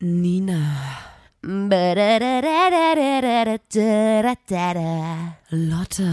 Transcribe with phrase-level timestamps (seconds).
[0.00, 0.56] Nina.
[5.50, 6.10] Lotte.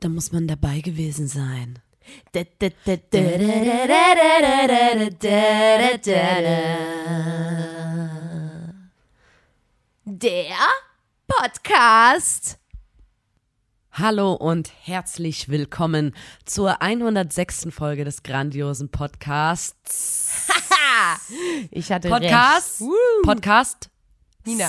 [0.00, 1.78] Da muss man dabei gewesen sein.
[10.04, 10.56] Der
[11.28, 12.57] Podcast.
[13.98, 17.68] Hallo und herzlich willkommen zur 106.
[17.70, 20.46] Folge des grandiosen Podcasts.
[21.70, 22.80] Ich hatte Podcast.
[22.80, 22.90] recht.
[23.22, 23.90] Podcast.
[24.44, 24.68] Nina.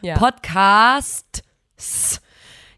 [0.00, 0.16] Ja.
[0.18, 1.42] Podcast.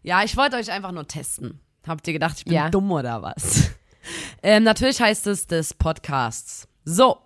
[0.03, 1.59] Ja, ich wollte euch einfach nur testen.
[1.87, 2.69] Habt ihr gedacht, ich bin Ja.
[2.69, 3.71] dumm oder was?
[4.43, 6.67] Ähm, natürlich heißt es des Podcasts.
[6.83, 7.19] So.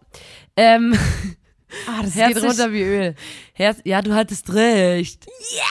[0.58, 0.98] Ähm,
[1.88, 3.16] Ah, das Herzlich- geht runter wie Öl.
[3.54, 5.26] Herz ja, du hattest recht.
[5.56, 5.64] Ja!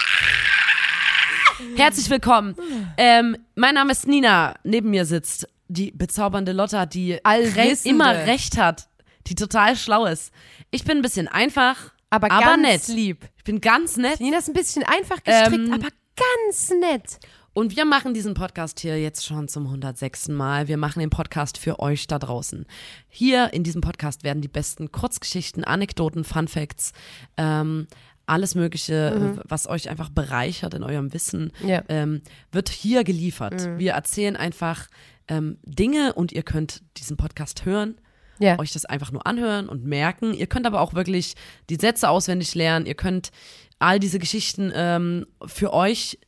[1.77, 2.55] Herzlich willkommen.
[2.97, 4.55] Ähm, mein Name ist Nina.
[4.65, 8.89] Neben mir sitzt die bezaubernde Lotta, die re immer recht hat,
[9.27, 10.33] die total schlau ist.
[10.71, 11.77] Ich bin ein bisschen einfach,
[12.11, 12.89] Aber, aber ganz nett.
[12.89, 13.29] lieb.
[13.37, 14.21] Ich bin ganz nett.
[14.21, 17.19] Nina ist ein bisschen einfach gestrickt, Ähm, aber ganz nett.
[17.55, 20.29] Und wir machen diesen Podcast hier jetzt schon zum 106.
[20.29, 20.69] Mal.
[20.69, 22.65] Wir machen den Podcast für euch da draußen.
[23.09, 26.93] Hier in diesem Podcast werden die besten Kurzgeschichten, Anekdoten, Fun Facts,
[27.37, 27.89] ähm,
[28.33, 31.69] alles Mögliche, äh, was euch einfach bereichert in eurem Wissen, Mhm.
[31.69, 31.81] Ja.
[31.83, 31.87] Mhm.
[31.89, 33.69] ähm, wird hier geliefert.
[33.79, 34.89] Wir erzählen einfach
[35.29, 37.95] ähm, Dinge und ihr könnt diesen Podcast hören
[38.41, 38.59] Ja.
[38.59, 40.35] euch das einfach nur anhören und merken.
[40.35, 41.35] Ihr könnt aber auch wirklich
[41.71, 42.87] die Sätze auswendig lernen.
[42.87, 43.31] Ihr könnt
[43.79, 46.19] all diese Geschichten ähm, für euch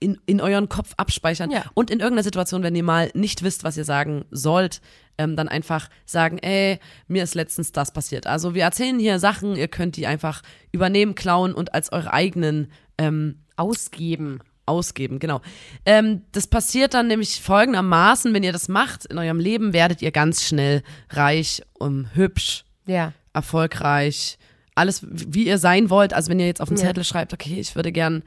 [0.00, 1.50] in, in euren Kopf abspeichern.
[1.50, 1.64] Ja.
[1.74, 4.80] Und in irgendeiner Situation, wenn ihr mal nicht wisst, was ihr sagen sollt,
[5.18, 8.26] ähm, dann einfach sagen, ey, mir ist letztens das passiert.
[8.26, 12.70] Also wir erzählen hier Sachen, ihr könnt die einfach übernehmen, klauen und als eure eigenen
[12.98, 14.38] ähm, Ausgeben.
[14.66, 15.40] ausgeben, genau.
[15.84, 20.12] Ähm, das passiert dann nämlich folgendermaßen, wenn ihr das macht in eurem Leben, werdet ihr
[20.12, 23.12] ganz schnell reich, um, hübsch, Ja.
[23.32, 24.38] erfolgreich,
[24.76, 26.12] alles wie ihr sein wollt.
[26.14, 26.84] Also wenn ihr jetzt auf den Ja.
[26.84, 28.22] Zettel schreibt, okay, ich würde gern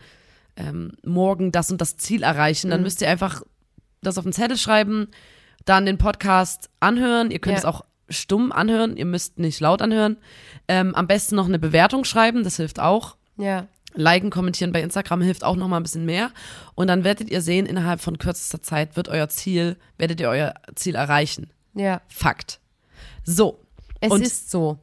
[0.56, 2.72] ähm, morgen das und das Ziel erreichen, Mhm.
[2.72, 3.41] dann müsst ihr einfach
[4.01, 5.07] das auf den Zettel schreiben,
[5.66, 7.31] dann den Podcast anhören.
[7.31, 7.59] Ihr könnt Ja.
[7.59, 10.17] es auch stumm anhören, ihr müsst nicht laut anhören.
[10.67, 13.16] Ähm, am besten noch eine Bewertung schreiben, das hilft auch.
[13.38, 13.67] Ja.
[13.94, 16.31] Liken, kommentieren bei Instagram hilft auch noch mal ein bisschen mehr.
[16.75, 20.53] Und dann werdet ihr sehen, innerhalb von kürzester Zeit wird euer Ziel, werdet ihr euer
[20.75, 21.51] Ziel erreichen.
[21.73, 22.01] Ja.
[22.07, 22.59] Fakt.
[23.23, 23.59] So.
[24.00, 24.79] Es Und ist so.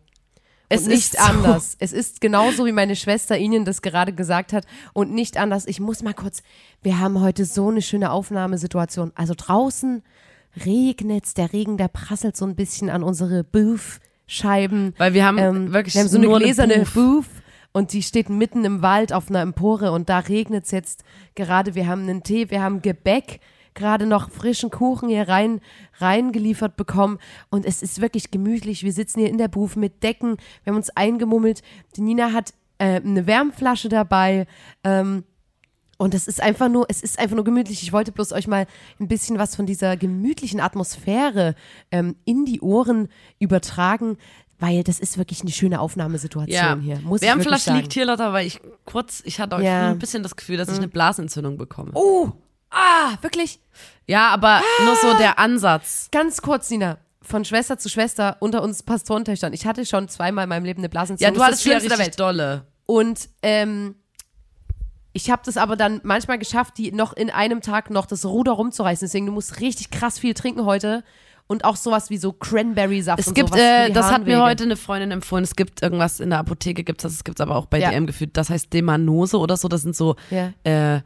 [0.68, 1.18] Es ist so.
[1.18, 1.76] anders.
[1.78, 5.66] Es ist genauso, wie meine Schwester Ihnen das gerade gesagt hat und nicht anders.
[5.66, 6.42] Ich muss mal kurz,
[6.82, 9.12] wir haben heute so eine schöne Aufnahmesituation.
[9.14, 10.02] Also draußen
[10.64, 14.94] regnet's, der Regen, der prasselt so ein bisschen an unsere Booth-Scheiben.
[14.98, 16.94] Weil wir haben Ähm, wirklich wir haben so eine gläserne Booth.
[16.94, 17.26] Booth.
[17.72, 21.04] Und die steht mitten im Wald auf einer Empore und da regnet es jetzt
[21.34, 21.74] gerade.
[21.74, 23.40] Wir haben einen Tee, wir haben Gebäck,
[23.74, 25.60] gerade noch frischen Kuchen hier rein
[25.98, 27.18] reingeliefert bekommen
[27.50, 28.82] und es ist wirklich gemütlich.
[28.82, 31.62] Wir sitzen hier in der Booth mit Decken, wir haben uns eingemummelt.
[31.96, 34.46] Die Nina hat äh, eine Wärmflasche dabei.
[34.84, 35.24] Ähm,
[36.00, 37.82] und es ist einfach nur, es ist einfach nur gemütlich.
[37.82, 38.66] Ich wollte bloß euch mal
[39.00, 41.56] ein bisschen was von dieser gemütlichen Atmosphäre
[41.90, 43.08] ähm, in die Ohren
[43.40, 44.16] übertragen,
[44.60, 47.00] weil das ist wirklich eine schöne Aufnahmesituation Ja, hier.
[47.00, 49.86] Muss Wärmflasche liegt hier, Lotta, weil ich kurz, ich hatte auch Ja.
[49.88, 49.92] Mhm.
[49.94, 51.90] ein bisschen das Gefühl, dass ich eine Blasenentzündung bekomme.
[51.94, 52.30] Oh,
[52.70, 53.60] ah, wirklich?
[54.06, 56.08] Ja, aber nur so der Ansatz.
[56.10, 56.98] Ganz kurz, Nina.
[57.20, 59.52] Von Schwester zu Schwester unter uns Pastorentöchtern.
[59.52, 61.34] Ich hatte schon zweimal in meinem Leben eine Ja, Blasenentzündung.
[61.34, 62.66] du Das hattest Schlimmste richtig dolle.
[62.86, 63.96] Und ähm,
[65.12, 68.52] ich habe das aber dann manchmal geschafft, die noch in einem Tag noch das Ruder
[68.52, 69.06] rumzureißen.
[69.06, 71.04] Deswegen, du musst richtig krass viel trinken heute.
[71.50, 75.10] Und auch sowas wie so Cranberry-Saft Es gibt, äh, das hat mir heute eine Freundin
[75.12, 77.90] empfohlen, es gibt irgendwas in der Apotheke, gibt's das, es gibt's aber auch bei Ja.
[77.90, 80.52] DM gefühlt, das heißt Demanose oder so, das sind so, Ja.
[80.64, 81.00] äh,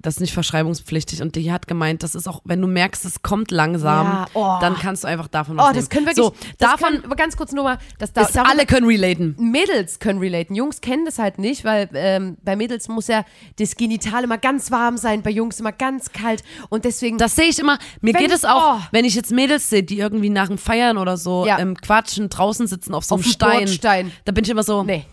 [0.00, 3.22] das ist nicht verschreibungspflichtig und die hat gemeint, das ist auch, wenn du merkst, es
[3.22, 4.58] kommt langsam, Ja, oh.
[4.60, 6.24] dann kannst du einfach davon was Oh, das können wirklich.
[6.24, 9.34] So, davon aber ganz kurz nur mal, das da, ist, alle können relaten.
[9.38, 10.54] Mädels können relaten.
[10.54, 13.24] Jungs kennen das halt nicht, weil ähm, bei Mädels muss ja
[13.58, 16.42] das Genital immer ganz warm sein, bei Jungs immer ganz kalt.
[16.68, 17.18] Und deswegen.
[17.18, 17.78] Das sehe ich immer.
[18.00, 18.80] Mir geht es auch, oh.
[18.90, 21.58] wenn ich jetzt Mädels sehe, die irgendwie nach dem Feiern oder so Ja.
[21.58, 23.58] ähm, quatschen, draußen sitzen auf so Auf einem dem Stein.
[23.58, 24.12] Bordstein.
[24.24, 25.04] Da bin ich immer so, nee.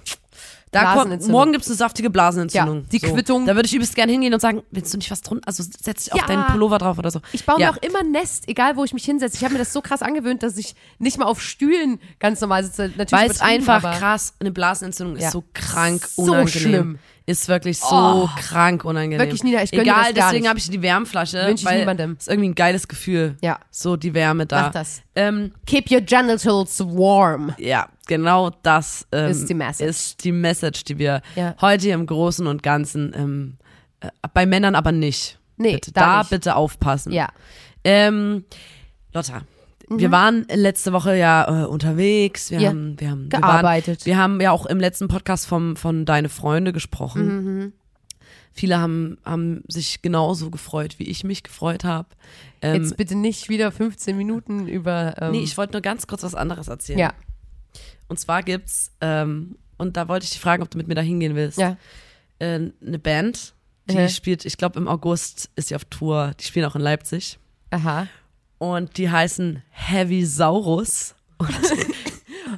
[0.72, 2.78] Da kommt, morgen gibt es eine saftige Blasenentzündung.
[2.80, 3.14] Ja, die so.
[3.14, 3.46] Quittung.
[3.46, 6.06] Da würde ich übelst gerne hingehen und sagen, willst du nicht was drunter, also setz
[6.06, 6.28] dich auf Ja.
[6.28, 7.20] deinen Pullover drauf oder so.
[7.34, 7.72] Ich baue ja.
[7.72, 9.36] mir auch immer ein Nest, egal wo ich mich hinsetze.
[9.36, 12.64] Ich habe mir das so krass angewöhnt, dass ich nicht mal auf Stühlen ganz normal
[12.64, 12.92] sitze.
[13.12, 16.48] Weil es einfach krass, eine Blasenentzündung ist so krank So unangenehm.
[16.50, 17.00] schlimm.
[17.28, 18.30] Ist wirklich so Oh.
[18.36, 19.20] krank unangenehm.
[19.20, 21.46] Wirklich, Nina, ich Egal, deswegen habe ich die Wärmflasche.
[21.46, 22.16] Wünsch ich niemandem.
[22.20, 23.38] Ist irgendwie ein geiles Gefühl.
[23.42, 23.60] Ja.
[23.70, 24.64] So die Wärme da.
[24.64, 25.02] Mach das.
[25.16, 27.54] Ähm, Keep your genitals warm.
[27.60, 29.90] Ja, genau das ähm, Ist die Message.
[29.90, 31.56] ist die Message, die wir Ja.
[31.62, 33.58] heute im Großen und Ganzen, ähm,
[34.00, 35.38] äh, bei Männern aber nicht.
[35.58, 37.12] Nee, bitte, da da bitte aufpassen.
[37.14, 37.30] Ja.
[37.84, 38.46] Ähm,
[39.14, 39.42] Lotta,
[40.00, 42.52] wir waren letzte Woche ja äh, unterwegs.
[42.52, 42.64] Wir Mhm.
[42.64, 42.70] Ja.
[42.70, 44.06] haben, wir haben Gearbeitet.
[44.06, 47.26] Wir, waren, wir haben ja auch im letzten Podcast vom, von Deine Freunde gesprochen.
[47.64, 47.74] Mhm.
[48.54, 52.10] Viele haben, haben sich genauso gefreut, wie ich mich gefreut habe.
[52.62, 55.16] Ähm, Jetzt bitte nicht wieder 15 Minuten über.
[55.22, 57.00] Ähm, nee, ich wollte nur ganz kurz was anderes erzählen.
[57.00, 57.14] ja,
[58.10, 61.02] Und zwar gibt's, ähm, und da wollte ich dich fragen, ob du mit mir da
[61.02, 61.58] hingehen willst.
[61.58, 61.78] ja.
[62.40, 63.54] Äh, eine Band,
[63.90, 64.10] die Mhm.
[64.10, 67.38] spielt, ich glaube im August ist sie auf Tour, die spielen auch in Leipzig.
[67.70, 68.08] Aha.
[68.62, 70.24] Und die heißen Heavy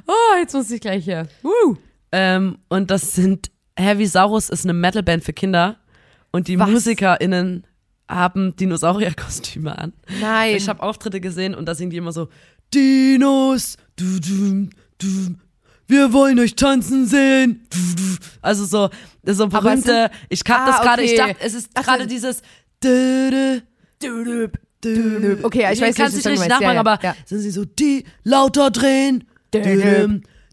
[0.06, 1.28] Oh, jetzt muss ich gleich hier.
[1.42, 1.76] Uh.
[2.12, 5.78] Ähm, und das sind Heavy Saurus ist eine Metalband für Kinder
[6.30, 6.68] und die Was?
[6.68, 7.66] MusikerInnen
[8.06, 9.94] haben Dinosaurierkostüme an.
[10.20, 10.56] Nein.
[10.56, 12.28] Ich habe Auftritte gesehen und da singen die immer so
[12.74, 14.68] Dinos, du, du,
[14.98, 15.36] du,
[15.86, 17.66] wir wollen euch tanzen sehen.
[18.42, 18.90] Also so,
[19.24, 21.32] so berühmte, ich kann Ah, das gerade, ich okay.
[21.32, 22.42] dachte, es ist gerade dieses
[24.84, 26.48] Okay, ja, ich weiß, nicht richtig du meinst.
[26.48, 27.16] Nachmachen, ja, aber ja.
[27.24, 29.24] sind sie so, die lauter drehen.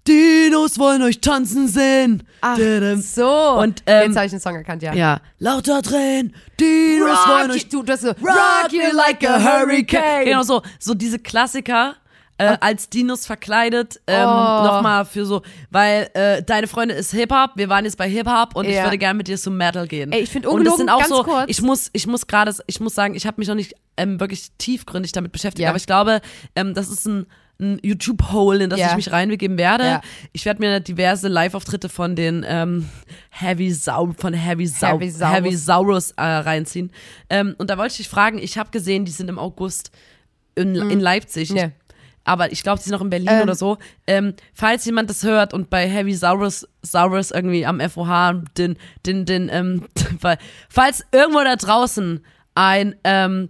[0.08, 2.24] Dinos wollen euch tanzen sehen.
[2.42, 2.58] Ach,
[3.00, 3.60] so.
[3.60, 4.94] Und, ähm, Jetzt habe ich den Song erkannt, ja.
[4.94, 6.34] Ja, lauter drehen.
[6.60, 10.26] Dinos wollen Rock, euch you, du, du hast so, Rock you like a hurricane.
[10.26, 11.96] Genau so, so diese Klassiker
[12.42, 14.64] äh, als Dinos verkleidet, ähm, Oh.
[14.66, 18.66] nochmal für so, weil äh, deine Freundin ist Hip-Hop, wir waren jetzt bei Hip-Hop und
[18.66, 18.84] ich Ja.
[18.84, 20.12] würde gerne mit dir zum Metal gehen.
[20.12, 21.46] Ey, ich find Und das sind auch ganz so, kurz.
[21.48, 24.52] ich muss, ich muss gerade, ich muss sagen, ich habe mich noch nicht ähm, wirklich
[24.58, 25.70] tiefgründig damit beschäftigt, Ja.
[25.70, 26.22] aber ich glaube,
[26.56, 27.26] ähm, das ist ein
[27.64, 28.90] ein YouTube-Hole, in das Ja.
[28.90, 29.84] ich mich reinbegeben werde.
[29.84, 30.02] Ja.
[30.34, 32.90] Ich werde mir diverse Live-Auftritte von den ähm,
[33.30, 35.36] Heavy Sau von Heavy Sau Heavy Saurus.
[35.36, 36.92] Heavy Saurus äh, reinziehen.
[37.30, 39.92] Ähm, und da wollte ich dich fragen, ich habe gesehen, die sind im August
[40.56, 41.52] in, in Leipzig.
[41.52, 41.58] Mhm.
[41.58, 41.72] Ja.
[42.24, 43.42] Aber ich glaube, die sind noch in Berlin Ähm.
[43.44, 43.78] oder so.
[44.06, 49.26] Ähm, falls jemand das hört und bei Heavy Saurus, Saurus irgendwie am FOH den, den,
[49.26, 49.86] den, ähm,
[50.70, 52.24] falls irgendwo da draußen
[52.54, 53.50] ein ähm,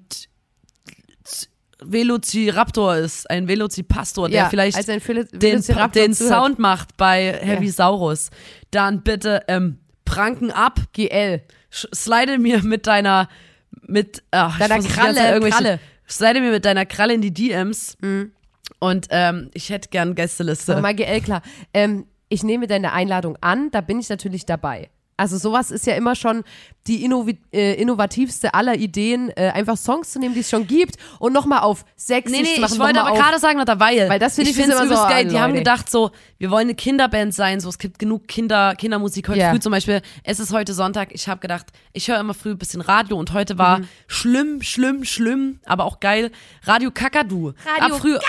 [1.84, 5.62] Velociraptor ist, ein Velocipastor, der ja, vielleicht als ein Phil den,
[5.96, 6.14] den.
[6.14, 8.30] Sound macht bei Heavy Saurus,
[8.70, 11.42] dann bitte ähm, pranken ab, GL.
[11.74, 13.28] sch- slide mir mit deiner
[13.88, 15.80] mit ach, Deiner Kralle, irgendwelche- Kralle.
[16.08, 18.32] slide mir mit deiner Kralle in die DMs Mhm.
[18.82, 20.74] Und ähm, ich hätte gern Gästeliste.
[20.74, 21.42] Aber mal GL, klar.
[21.74, 24.90] Ähm, ich nehme deine Einladung an, da bin ich natürlich dabei.
[25.18, 26.44] Also sowas ist ja immer schon
[26.88, 27.06] die
[27.52, 31.60] äh, innovativste aller Ideen, äh, einfach Songs zu nehmen, die es schon gibt und nochmal
[31.60, 32.74] auf sexy Nee, nee, machen.
[32.74, 34.96] ich wollte noch aber gerade sagen, Lotta, weil, Weil das finde ich, ist finde so,
[34.96, 35.28] geil.
[35.28, 38.74] ah, Die haben gedacht so, wir wollen eine Kinderband sein, so es gibt genug Kinder,
[38.76, 39.52] Kindermusik heute Ja.
[39.52, 40.02] früh zum Beispiel.
[40.24, 41.10] Es ist heute Sonntag.
[41.12, 43.88] Ich habe gedacht, ich höre immer früh ein bisschen Radio und heute war Mhm.
[44.08, 46.32] schlimm, schlimm, schlimm, aber auch geil.
[46.64, 47.54] Radio Kakadu.
[47.80, 48.24] Radio Ab früh, ist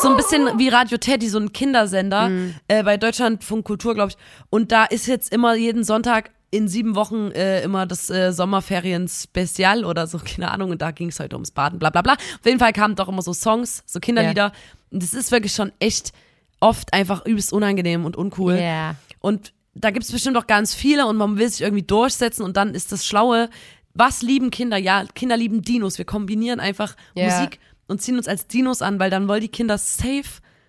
[0.00, 2.54] so ein bisschen wie Radio Teddy, so ein Kindersender Mhm.
[2.68, 4.16] äh, bei Deutschlandfunk Kultur, glaube ich.
[4.50, 9.84] Und da ist jetzt immer jeden Sonntag in sieben Wochen äh, immer das äh, Sommerferien-Spezial
[9.84, 10.70] oder so, keine Ahnung.
[10.70, 12.12] Und da ging es heute ums Baden, bla bla bla.
[12.14, 14.52] Auf jeden Fall kamen doch immer so Songs, so Kinderlieder.
[14.90, 16.12] Und das ist wirklich schon echt
[16.60, 18.56] oft einfach übelst unangenehm und uncool.
[18.58, 18.94] Ja.
[19.20, 22.56] Und da gibt es bestimmt auch ganz viele und man will sich irgendwie durchsetzen und
[22.56, 23.50] dann ist das Schlaue,
[23.92, 24.76] was lieben Kinder?
[24.78, 25.98] Ja, Kinder lieben Dinos.
[25.98, 27.24] Wir kombinieren einfach Ja.
[27.26, 27.58] Musik
[27.88, 30.24] und ziehen uns als Dinos an, weil dann wollen die Kinder safe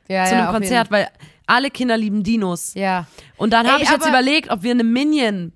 [0.08, 1.08] Ja, zu einem Konzert, weil
[1.46, 2.74] alle Kinder lieben Dinos.
[2.74, 3.08] Ja.
[3.38, 5.54] Und dann habe ich jetzt überlegt, ob wir eine Minion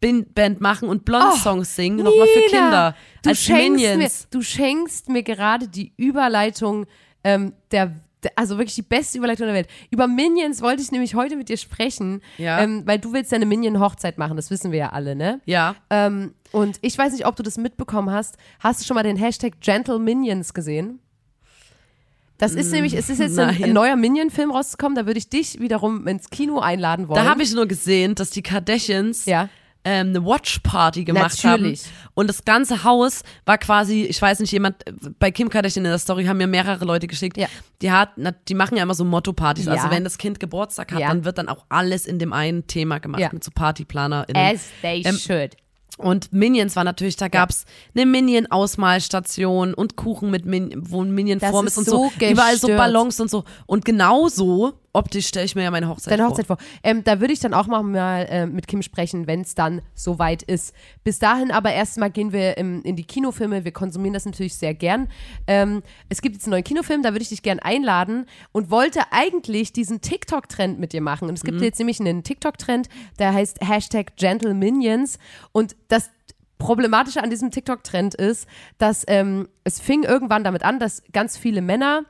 [0.00, 2.94] Band machen und Blond-Songs singen, Nina, nochmal für Kinder.
[3.22, 3.98] Du als schenkst, Minions.
[3.98, 6.86] mir, du schenkst mir gerade die Überleitung
[7.24, 9.68] ähm, der, der, also wirklich die beste Überleitung der Welt.
[9.90, 12.60] Über Minions wollte ich nämlich heute mit dir sprechen, Ja.
[12.60, 15.40] ähm, weil du willst ja eine Minion-Hochzeit machen, das wissen wir ja alle, ne?
[15.46, 15.74] Ja.
[15.90, 18.36] Ähm, und ich weiß nicht, ob du das mitbekommen hast.
[18.60, 21.00] Hast du schon mal den Hashtag Gentle Minions gesehen?
[22.38, 23.64] Das ist nämlich, es ist jetzt ein, nein.
[23.64, 27.22] ein neuer Minion-Film rausgekommen, da würde ich dich wiederum ins Kino einladen wollen.
[27.24, 29.48] Da habe ich nur gesehen, dass die Kardashians Ja.
[29.84, 31.84] ähm, eine Watch-Party gemacht Natürlich.
[31.84, 31.92] haben.
[32.14, 34.76] Und das ganze Haus war quasi, ich weiß nicht, jemand,
[35.18, 37.36] bei Kim Kardashian in der Story haben mir mehrere Leute geschickt.
[37.36, 37.48] Ja.
[37.82, 38.10] Die, hat,
[38.48, 39.66] die machen ja immer so Motto-Partys.
[39.66, 39.72] Ja.
[39.72, 42.98] Also wenn das Kind Geburtstag hat, dann wird dann auch alles in dem einen Thema
[43.00, 44.54] gemacht mit so PartyplanerInnen.
[44.54, 45.56] As they Ähm, should.
[45.98, 47.64] Und Minions war natürlich, da gab's
[47.94, 52.10] eine Minion-Ausmalstation und Kuchen mit Min wo ein Minion-Form ist ist und so.
[52.18, 52.68] so Überall so.
[52.68, 53.44] Ballons und so.
[53.66, 56.30] Und genauso optisch stelle ich mir ja meine Hochzeit Deine vor.
[56.30, 56.58] Hochzeit vor.
[56.82, 60.42] Ähm, da würde ich dann auch mal, äh, mit Kim sprechen, wenn es dann soweit
[60.42, 60.74] ist.
[61.04, 63.64] Bis dahin aber erstmal gehen wir im, in die Kinofilme.
[63.64, 65.08] Wir konsumieren das natürlich sehr gern.
[65.46, 69.00] Ähm, es gibt jetzt einen neuen Kinofilm, da würde ich dich gern einladen und wollte
[69.12, 71.28] eigentlich diesen TikTok-Trend mit dir machen.
[71.28, 71.48] Und es Mhm.
[71.48, 72.88] gibt jetzt nämlich einen TikTok-Trend,
[73.18, 75.18] der heißt Hashtag Gentle Minions.
[75.52, 76.10] Und das
[76.58, 81.62] Problematische an diesem TikTok-Trend ist, dass ähm, es fing irgendwann damit an, dass ganz viele
[81.62, 82.02] Männer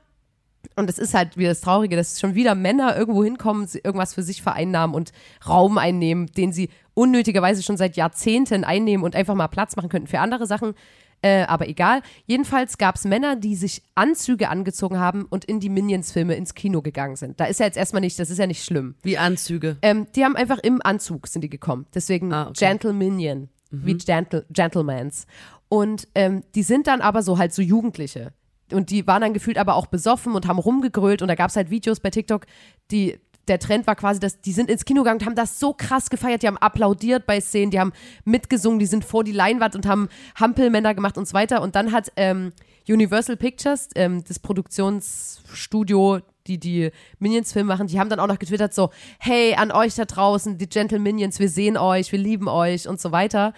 [0.78, 4.22] Und es ist halt wieder das Traurige, dass schon wieder Männer irgendwo hinkommen, irgendwas für
[4.22, 5.12] sich vereinnahmen und
[5.46, 10.06] Raum einnehmen, den sie unnötigerweise schon seit Jahrzehnten einnehmen und einfach mal Platz machen könnten
[10.06, 10.74] für andere Sachen.
[11.20, 12.02] Äh, aber egal.
[12.26, 16.80] Jedenfalls gab es Männer, die sich Anzüge angezogen haben und in die Minions-Filme ins Kino
[16.80, 17.40] gegangen sind.
[17.40, 18.94] Da ist ja jetzt erstmal nicht, das ist ja nicht schlimm.
[19.02, 19.78] Wie Anzüge.
[19.82, 21.86] Ähm, die haben einfach im Anzug sind die gekommen.
[21.92, 22.66] Deswegen Ah, okay.
[22.66, 25.26] Gentle Minion, wie Gentle, Gentlemans.
[25.68, 28.32] Und ähm, die sind dann aber so halt so Jugendliche.
[28.72, 31.22] Und die waren dann gefühlt aber auch besoffen und haben rumgegrölt.
[31.22, 32.46] Und da gab es halt Videos bei TikTok,
[32.90, 35.72] die der Trend war quasi, dass die sind ins Kino gegangen und haben das so
[35.72, 36.42] krass gefeiert.
[36.42, 37.92] Die haben applaudiert bei Szenen, die haben
[38.24, 40.08] mitgesungen, die sind vor die Leinwand und haben
[40.38, 41.62] Hampelmänner gemacht und so weiter.
[41.62, 42.52] Und dann hat ähm,
[42.88, 48.72] Universal Pictures, ähm, das Produktionsstudio, die die Minions-Filme machen, die haben dann auch noch getwittert
[48.72, 52.88] so, hey, an euch da draußen, die Gentle Minions, wir sehen euch, wir lieben euch
[52.88, 53.52] und so weiter.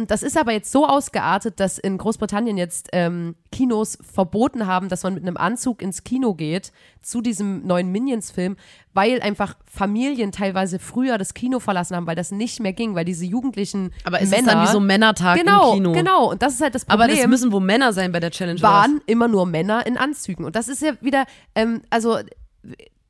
[0.00, 4.88] Und das ist aber jetzt so ausgeartet, dass in Großbritannien jetzt ähm, Kinos verboten haben,
[4.88, 8.56] dass man mit einem Anzug ins Kino geht zu diesem neuen Minions-Film,
[8.94, 13.04] weil einfach Familien teilweise früher das Kino verlassen haben, weil das nicht mehr ging, weil
[13.04, 15.92] diese jugendlichen Aber es Männer, ist dann wie so Männertag genau, im Kino.
[15.92, 16.30] genau.
[16.30, 18.60] Und das ist halt das Aber Problem das müssen wohl Männer sein bei der Challenge.
[18.62, 20.44] waren immer nur Männer in Anzügen.
[20.44, 22.18] Und das ist ja wieder, ähm, also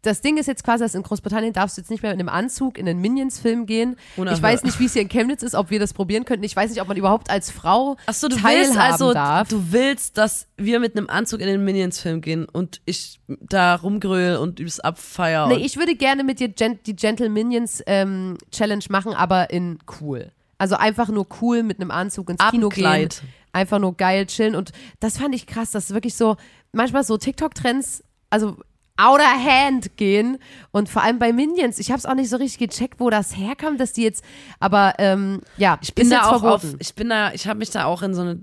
[0.02, 2.28] das Ding ist jetzt quasi, dass in Großbritannien darfst du jetzt nicht mehr mit einem
[2.28, 3.96] Anzug in einen Minions-Film gehen.
[4.16, 4.38] Unerhört.
[4.38, 6.44] Ich weiß nicht, wie es hier in Chemnitz ist, ob wir das probieren könnten.
[6.44, 9.48] Ich weiß nicht, ob man überhaupt als Frau Achso, du teilhaben willst also, darf.
[9.48, 14.36] du willst, dass wir mit einem Anzug in den Minions-Film gehen und ich da rumgröl
[14.36, 15.48] und übelst abfeier.
[15.48, 19.78] nee, ich würde gerne mit dir Gen die Gentle Minions ähm, Challenge machen, aber in
[20.00, 20.32] cool.
[20.56, 22.84] Also einfach nur cool mit einem Anzug ins Kino gehen.
[22.84, 23.22] Abendkleid.
[23.52, 24.54] Einfach nur geil chillen.
[24.54, 26.36] Und das fand ich krass, dass wirklich so
[26.72, 28.56] manchmal so TikTok-Trends, also
[29.00, 30.38] out of hand gehen.
[30.72, 31.78] Und vor allem bei Minions.
[31.78, 34.24] Ich habe es auch nicht so richtig gecheckt, wo das herkam, dass die jetzt,
[34.58, 37.84] aber ähm, ja, Ich bin da auch auf, ich bin da, ich habe mich da
[37.84, 38.40] auch in so eine,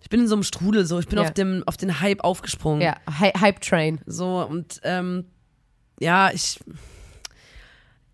[0.00, 1.24] ich bin in so einem Strudel so, ich bin Ja.
[1.24, 2.82] auf dem, auf den Hype aufgesprungen.
[2.82, 4.00] Ja, Hy Hype Train.
[4.06, 5.24] So und ähm,
[5.98, 6.60] ja, ich,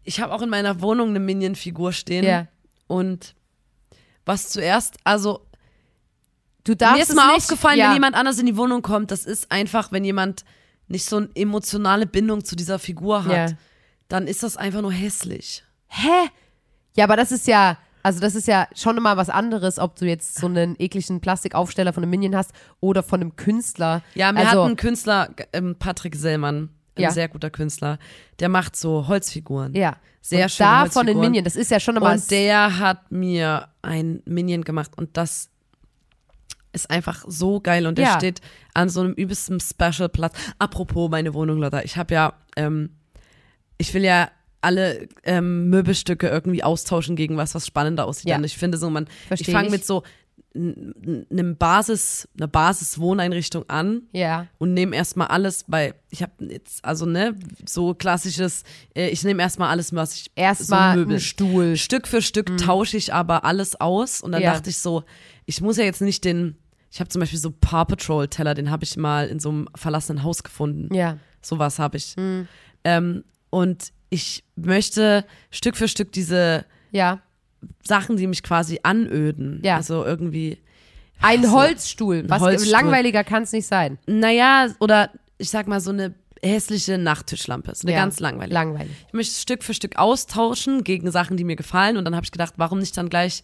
[0.04, 2.25] ich habe auch in meiner Wohnung eine Minion-Figur stehen.
[2.25, 2.47] Ja.
[2.87, 3.35] Und
[4.26, 5.47] was zuerst, also
[6.64, 7.87] Du darfst mir ist mal nicht, aufgefallen, ja.
[7.87, 10.45] wenn jemand anders in die Wohnung kommt, das ist einfach, wenn jemand
[10.90, 13.56] nicht so eine emotionale Bindung zu dieser Figur hat, Ja.
[14.09, 15.64] dann ist das einfach nur hässlich.
[15.87, 16.28] Hä?
[16.97, 20.06] Ja, aber das ist ja, also das ist ja schon immer was anderes, ob du
[20.06, 24.02] jetzt so einen ekligen Plastikaufsteller von einem Minion hast oder von einem Künstler.
[24.14, 27.11] Ja, mir also, hat ein Künstler, ähm, Patrick Sellmann, ein Ja.
[27.12, 27.99] sehr guter Künstler,
[28.40, 29.75] der macht so Holzfiguren.
[29.75, 29.97] ja.
[30.23, 31.18] Sehr und schöne Da von den.
[31.18, 35.50] Minion, das ist ja schon immer Und der hat mir ein Minion gemacht und das
[36.73, 38.17] ist einfach so geil und der Ja.
[38.17, 38.41] steht
[38.75, 40.35] an so einem übelsten Special Platz.
[40.59, 42.91] Apropos meine Wohnung, Lotta, ich habe ja, ähm,
[43.79, 44.31] ich will ja
[44.62, 48.29] alle ähm, Möbelstücke irgendwie austauschen gegen was, was spannender aussieht.
[48.29, 48.37] Ja.
[48.37, 50.03] Und ich finde so, man, Versteh ich fange mit so
[50.55, 54.49] einem Basis, einer Basis-Wohneinrichtung an ja.
[54.59, 58.65] und nehme erstmal alles bei, ich habe jetzt, also ne, so klassisches,
[58.97, 61.17] äh, ich nehme erstmal alles, was ich, Erstmal Möbel.
[61.17, 61.77] ein Stuhl.
[61.77, 64.47] Stück für Stück tausche ich aber alles aus und dann Mhm.
[64.47, 64.55] Ja.
[64.55, 65.05] dachte ich so,
[65.47, 66.57] ich muss ja jetzt nicht den,
[66.90, 69.68] ich habe zum Beispiel so Paw Patrol Teller, den habe ich mal in so einem
[69.75, 70.92] verlassenen Haus gefunden.
[70.94, 71.14] Ja.
[71.14, 71.20] Mhm.
[71.42, 72.16] Sowas habe ich.
[72.85, 77.20] Ähm, und ich möchte Stück für Stück diese Ja.
[77.85, 79.76] Sachen, die mich quasi anöden, Ja.
[79.76, 80.59] also irgendwie,
[81.20, 82.25] Ein so, Holzstuhl.
[82.28, 82.73] Was Holzstuhl.
[82.73, 83.99] langweiliger kann es nicht sein.
[84.06, 88.02] naja, oder ich sag mal so eine hässliche Nachttischlampe, so eine ja.
[88.02, 88.54] ganz langweilige.
[88.54, 88.92] Langweilig.
[89.09, 91.97] Ich möchte Stück für Stück austauschen gegen Sachen, die mir gefallen.
[91.99, 93.42] Und dann habe ich gedacht, warum nicht dann gleich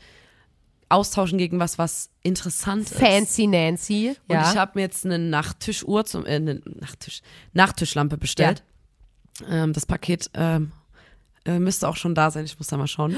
[0.89, 2.99] austauschen gegen was, was interessant ist.
[2.99, 4.17] Fancy Nancy.
[4.29, 4.51] Und Ja.
[4.51, 8.63] ich habe mir jetzt eine Nachttischuhr zum äh, eine Nachttisch Nachttischlampe bestellt.
[9.49, 10.73] Ähm, das Paket ähm,
[11.45, 12.45] äh, müsste auch schon da sein.
[12.45, 13.17] Ich muss da mal schauen.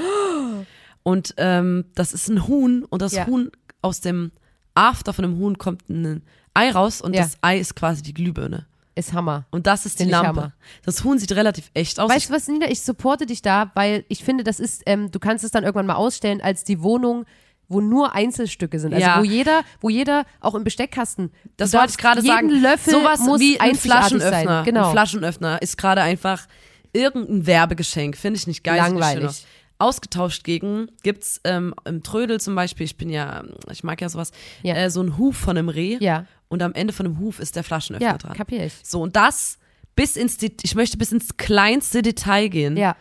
[1.03, 3.25] Und ähm, das ist ein Huhn und das Ja.
[3.27, 4.31] Huhn aus dem
[4.75, 6.23] After von dem Huhn kommt ein
[6.53, 7.23] Ei raus und Ja.
[7.23, 8.65] das Ei ist quasi die Glühbirne.
[8.95, 9.45] ist Hammer.
[9.49, 10.41] Und das ist die Find ich Lampe.
[10.41, 10.53] Hammer.
[10.83, 12.09] Das Huhn sieht relativ echt aus.
[12.11, 12.69] Weißt du was, Nina?
[12.69, 15.85] Ich supporte dich da, weil ich finde, das ist, ähm, du kannst es dann irgendwann
[15.85, 17.23] mal ausstellen als die Wohnung,
[17.69, 18.93] wo nur Einzelstücke sind.
[18.93, 19.19] Also Ja.
[19.19, 21.31] wo jeder, wo jeder auch im Besteckkasten.
[21.55, 22.49] Das wollte ich gerade sagen.
[22.49, 24.45] Löffel Sowas muss wie ein Flaschenöffner.
[24.45, 24.65] Sein.
[24.65, 24.87] Genau.
[24.87, 26.47] Ein Flaschenöffner ist gerade einfach
[26.93, 28.17] irgendein Werbegeschenk.
[28.17, 28.77] Finde ich nicht geil.
[28.77, 29.45] Langweilig.
[29.77, 34.31] Ausgetauscht gegen gibt's ähm, im Trödel zum Beispiel, ich bin ja, ich mag ja sowas,
[34.61, 34.75] Ja.
[34.75, 36.25] Äh, so ein Huf von einem Reh Ja.
[36.49, 38.33] und am Ende von dem Huf ist der Flaschenöffner Ja, dran.
[38.35, 38.73] kapier ich.
[38.83, 39.57] So, und das
[39.95, 42.97] bis ins, ich möchte bis ins kleinste Detail gehen Ja,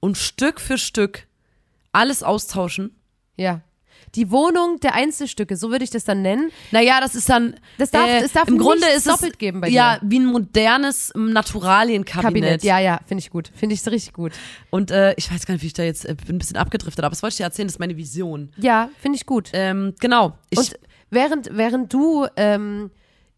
[0.00, 1.26] und Stück für Stück
[1.92, 2.94] alles austauschen.
[3.36, 3.62] ja.
[4.14, 6.50] Die Wohnung der Einzelstücke, so würde ich das dann nennen.
[6.70, 7.54] Naja, das ist dann.
[7.78, 10.06] Das darf- äh, es darf Im Grunde ist es doppelt geben bei ja dir.
[10.10, 12.22] wie ein modernes ähm, Naturalienkabinett.
[12.24, 12.62] Kabinett.
[12.64, 13.50] Ja, ja, finde ich gut.
[13.54, 14.32] Finde ich so richtig gut.
[14.70, 17.04] Und äh, ich weiß gar nicht, wie ich da jetzt äh, bin ein bisschen abgedriftet,
[17.04, 18.50] aber das wollte ich dir erzählen, das ist meine Vision.
[18.56, 19.50] Ja, finde ich gut.
[19.52, 20.32] Ähm, genau.
[20.50, 20.78] Ich, Und
[21.10, 22.90] während, während du ähm,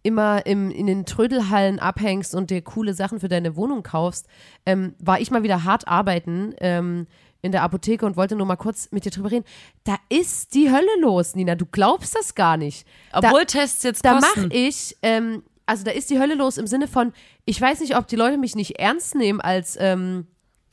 [0.03, 4.27] immer im, in den Trödelhallen abhängst und dir coole Sachen für deine Wohnung kaufst,
[4.67, 7.07] ähm, war ich mal wieder hart arbeiten ähm,
[7.42, 9.44] in der Apotheke und wollte nur mal kurz mit dir drüber reden.
[9.85, 11.54] Da ist die Hölle los, Nina.
[11.54, 12.87] Du glaubst das gar nicht.
[13.12, 14.42] Obwohl Tests jetzt Da kosten.
[14.49, 17.12] mache ich, ähm, also da ist die Hölle los im Sinne von,
[17.44, 20.26] ich weiß nicht, ob die Leute mich nicht ernst nehmen als, ähm,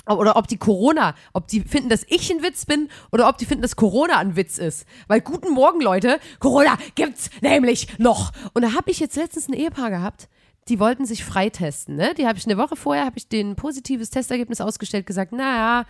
[0.10, 3.46] oder ob die Corona, ob die finden, dass ich ein Witz bin oder ob die
[3.46, 4.86] finden, dass Corona ein Witz ist.
[5.08, 8.32] Weil guten Morgen, Leute, Corona gibt's nämlich noch.
[8.54, 10.30] Und da habe ich jetzt letztens ein Ehepaar gehabt,
[10.70, 11.96] die wollten sich freitesten.
[11.96, 12.14] Ne?
[12.18, 15.86] Die habe ich eine Woche vorher, habe ich ein positives Testergebnis ausgestellt, gesagt, naja,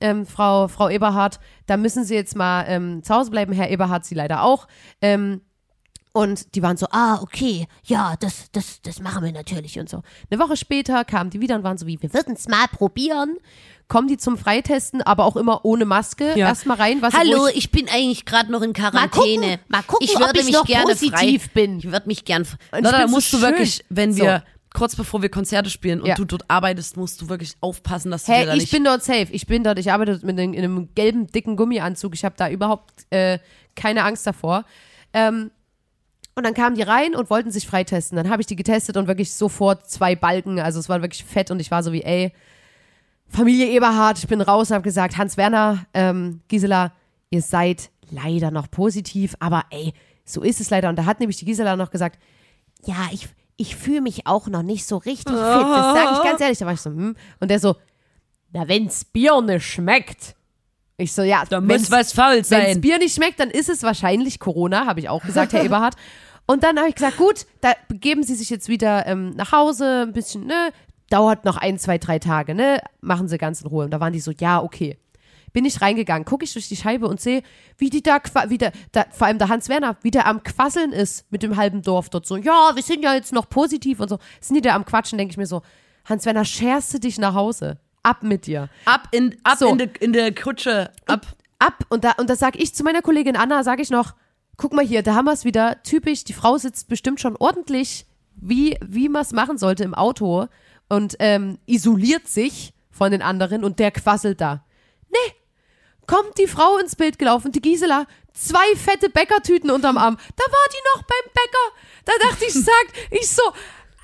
[0.00, 4.04] ähm, Frau, Frau Eberhardt, da müssen Sie jetzt mal ähm, zu Hause bleiben, Herr Eberhardt,
[4.04, 4.68] Sie leider auch.
[5.00, 5.40] Ähm,
[6.18, 10.02] und die waren so, ah, okay, ja, das, das, das machen wir natürlich und so.
[10.30, 13.36] Eine Woche später kamen die wieder und waren so wie, wir würden es mal probieren.
[13.86, 16.36] Kommen die zum Freitesten, aber auch immer ohne Maske.
[16.36, 16.48] Ja.
[16.48, 19.40] Erstmal rein, was Hallo, ich, ich bin eigentlich gerade noch in mal Quarantäne.
[19.42, 21.78] gucken, mal gucken ich ob würde ich mich noch gerne positiv frei, bin.
[21.78, 22.42] Ich würde mich gern.
[22.42, 23.46] Ich da bin so musst du schön.
[23.48, 24.24] wirklich, wenn So.
[24.24, 24.42] wir,
[24.74, 26.16] kurz bevor wir Konzerte spielen und Ja.
[26.16, 28.72] du dort arbeitest, musst du wirklich aufpassen, dass du Hey, dir da ich nicht...
[28.72, 29.28] bin dort safe.
[29.30, 32.12] Ich bin dort, ich arbeite mit einem, in einem gelben, dicken Gummianzug.
[32.14, 33.38] Ich habe da überhaupt äh,
[33.76, 34.64] keine Angst davor.
[35.14, 35.50] Ähm,
[36.38, 38.16] und dann kamen die rein und wollten sich freitesten.
[38.16, 40.58] Dann habe ich die getestet und wirklich sofort zwei Balken.
[40.60, 42.32] Also es war wirklich fett und ich war so wie, ey,
[43.28, 46.92] Familie Eberhard, ich bin raus und habe gesagt, Hans-Werner, ähm, Gisela,
[47.30, 49.92] ihr seid leider noch positiv, aber ey,
[50.24, 50.88] so ist es leider.
[50.88, 52.18] Und da hat nämlich die Gisela noch gesagt,
[52.86, 53.28] ja, ich,
[53.58, 55.42] ich fühle mich auch noch nicht so richtig fit.
[55.42, 56.58] Das sage ich ganz ehrlich.
[56.58, 57.16] Da war ich so, hm.
[57.40, 57.76] Und der so,
[58.52, 60.34] na, wenn's Bier nicht schmeckt.
[60.96, 62.80] Ich so, ja, da wenn's- muss was faul Wenn's sein.
[62.80, 65.94] Bier nicht schmeckt, dann ist es wahrscheinlich Corona, habe ich auch gesagt, Herr Eberhard.
[66.50, 70.04] Und dann habe ich gesagt, gut, da begeben Sie sich jetzt wieder ähm, nach Hause,
[70.08, 70.70] ein bisschen, ne,
[71.10, 73.84] dauert noch ein, zwei, drei Tage, ne, machen Sie ganz in Ruhe.
[73.84, 74.96] Und da waren die so, ja, okay.
[75.52, 77.42] Bin ich reingegangen, gucke ich durch die Scheibe und sehe,
[77.76, 80.42] wie die da, qua- wie der, da, vor allem der Hans Werner, wie der am
[80.42, 84.00] Quasseln ist mit dem halben Dorf dort so, ja, wir sind ja jetzt noch positiv
[84.00, 84.18] und so.
[84.40, 85.62] Sind die da am Quatschen, denke ich mir so,
[86.06, 87.78] Hans Werner, scherst du dich nach Hause?
[88.02, 88.68] Ab mit dir.
[88.86, 89.68] Ab in, ab So.
[89.68, 90.90] in, de, in der Kutsche.
[91.06, 91.26] Ab.
[91.58, 94.14] ab und da und da sag ich zu meiner Kollegin Anna, sage ich noch,
[94.58, 98.04] guck mal hier, da haben wir es wieder typisch, die Frau sitzt bestimmt schon ordentlich,
[98.34, 100.48] wie wie man es machen sollte im Auto
[100.88, 104.64] und ähm, isoliert sich von den anderen und der quasselt da.
[105.08, 105.34] Nee,
[106.06, 110.18] kommt die Frau ins Bild gelaufen, die Gisela, zwei fette Bäckertüten unterm Arm.
[110.36, 111.88] Da war die noch beim Bäcker.
[112.04, 113.42] Da dachte ich, sagt, ich so,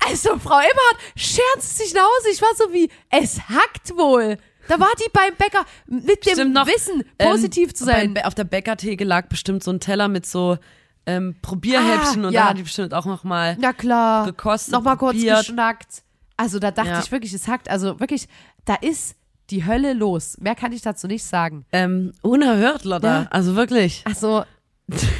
[0.07, 2.29] also Frau Eberhardt, scherzt sich nach Hause.
[2.31, 4.37] Ich war so wie, es hackt wohl.
[4.67, 8.13] Da war die beim Bäcker mit dem Stimmt noch, Wissen, positiv ähm, zu sein.
[8.13, 10.57] Bei, auf der Bäckertheke lag bestimmt so ein Teller mit so
[11.05, 12.41] ähm, Probierhäppchen Ah, und ja.
[12.43, 14.25] da hat die bestimmt auch noch mal Na klar.
[14.25, 16.01] gekostet, Nochmal kurz geschnackt.
[16.37, 16.99] Also da dachte Ja.
[16.99, 17.69] ich wirklich, es hackt.
[17.69, 18.27] Also wirklich,
[18.65, 19.15] da ist
[19.51, 20.37] die Hölle los.
[20.39, 21.65] Mehr kann ich dazu nicht sagen.
[21.71, 23.21] ähm, unerhört, Lotta.
[23.21, 23.27] Ja.
[23.29, 24.01] Also wirklich.
[24.05, 24.43] Also,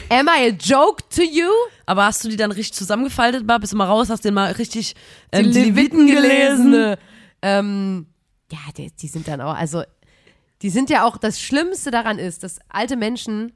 [0.10, 1.50] am I a joke to you?
[1.86, 3.60] Aber hast du die dann richtig zusammengefaltet mal?
[3.60, 4.96] Bist du mal raus, hast den mal richtig
[5.32, 6.72] ähm, die Leviten gelesen?
[6.72, 6.96] gelesen.
[7.44, 8.08] Ähm,
[8.52, 9.84] ja, die, die sind dann auch, also,
[10.62, 13.52] die sind ja auch, das Schlimmste daran ist, dass alte Menschen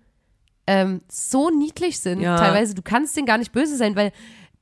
[0.67, 2.37] ähm, so niedlich sind, Ja.
[2.37, 4.11] teilweise, du kannst denen gar nicht böse sein, weil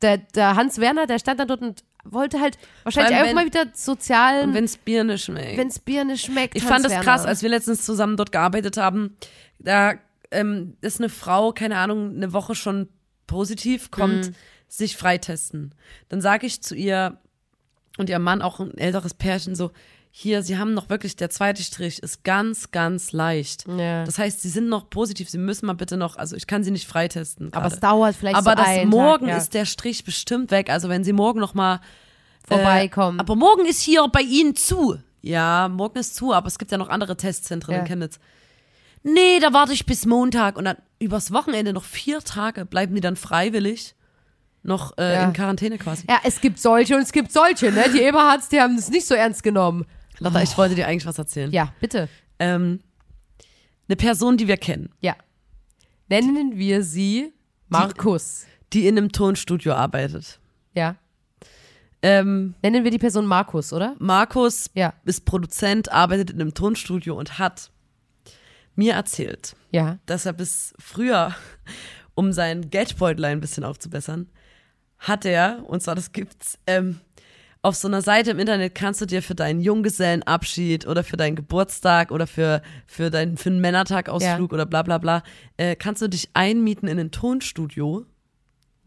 [0.02, 3.66] der, der Hans Werner, der stand dann dort und wollte halt wahrscheinlich einfach mal wieder
[3.74, 5.58] sozial, wenn's Bier nicht schmeckt.
[5.58, 6.56] wenn's Bier nicht schmeckt.
[6.56, 7.04] Ich Hans fand das Werner.
[7.04, 9.18] krass, als wir letztens zusammen dort gearbeitet haben.
[9.60, 9.96] Da
[10.32, 12.88] ähm, ist eine Frau, keine Ahnung, eine Woche schon
[13.26, 14.32] positiv, kommt
[14.70, 15.74] sich freitesten.
[16.10, 17.18] Dann sage ich zu ihr
[17.98, 19.72] und ihr Mann, auch ein älteres Pärchen, so,
[20.20, 23.66] hier, sie haben noch wirklich, der zweite Strich ist ganz, ganz leicht.
[23.68, 24.04] Ja.
[24.04, 26.72] Das heißt, sie sind noch positiv, sie müssen mal bitte noch, also ich kann sie
[26.72, 27.54] nicht freitesten.
[27.54, 27.76] Aber gerade.
[27.76, 29.38] es dauert vielleicht Aber so das einen morgen Tag, ja.
[29.38, 30.72] ist der Strich bestimmt weg.
[30.72, 31.82] Also wenn sie morgen noch mal
[32.48, 33.20] vorbeikommen.
[33.20, 34.98] Äh, aber morgen ist hier bei Ihnen zu.
[35.22, 37.82] Ja, morgen ist zu, aber es gibt ja noch andere Testzentren Ja.
[37.82, 38.18] in Chemnitz.
[39.04, 43.02] Nee, da warte ich bis Montag und dann übers Wochenende noch vier Tage bleiben die
[43.02, 43.94] dann freiwillig
[44.64, 45.26] noch äh, Ja.
[45.26, 46.08] in Quarantäne quasi.
[46.10, 47.86] ja, es gibt solche und es gibt solche, ne?
[47.94, 49.86] Die Eberhards, die haben es nicht so ernst genommen.
[50.20, 51.52] Lotta, ich wollte dir eigentlich was erzählen.
[51.52, 52.10] Ja, bitte.
[52.40, 52.80] Ähm,
[53.88, 55.16] eine Person, die wir kennen, Ja.
[56.10, 57.34] Nennen wir sie
[57.68, 58.46] Markus.
[58.74, 60.40] die in einem Tonstudio arbeitet.
[60.74, 60.96] Ja.
[62.02, 63.96] Ähm, Nennen wir die Person Markus, oder?
[64.00, 64.94] Markus Ja.
[65.06, 67.72] ist Produzent, arbeitet in einem Tonstudio und hat
[68.76, 69.98] mir erzählt, Ja.
[70.06, 71.34] dass er bis früher,
[72.16, 74.30] um sein Geldbeutel ein bisschen aufzubessern,
[75.00, 77.00] hat er, und zwar das gibt's, ähm,
[77.68, 81.36] auf so einer Seite im Internet kannst du dir für deinen Junggesellenabschied oder für deinen
[81.36, 85.24] Geburtstag oder für, für, deinen, für einen Männertagausflug oder bla bla bla,
[85.58, 88.06] äh, kannst du dich einmieten in ein Tonstudio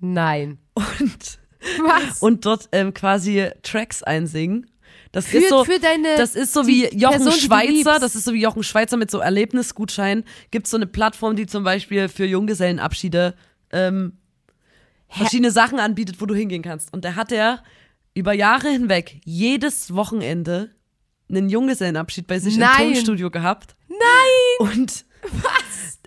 [0.01, 0.59] Nein.
[0.75, 1.39] und,
[1.85, 2.19] Was?
[2.21, 4.67] und dort ähm, quasi Tracks einsingen.
[5.13, 8.25] Das Für- ist so, für deine- das ist so wie Jochen Person, Schweizer, das ist
[8.25, 10.25] so wie Jochen Schweizer mit so Erlebnisgutscheinen.
[10.51, 13.35] Gibt so eine Plattform, die zum Beispiel für Junggesellenabschiede
[13.73, 14.13] ähm,
[15.09, 16.93] verschiedene Sachen anbietet, wo du hingehen kannst.
[16.93, 17.63] Und da hat er
[18.15, 20.71] über Jahre hinweg jedes Wochenende
[21.29, 22.89] einen Junggesellenabschied bei sich Nein.
[22.89, 23.77] im Tonstudio gehabt.
[23.89, 24.71] Nein!
[24.73, 25.05] Und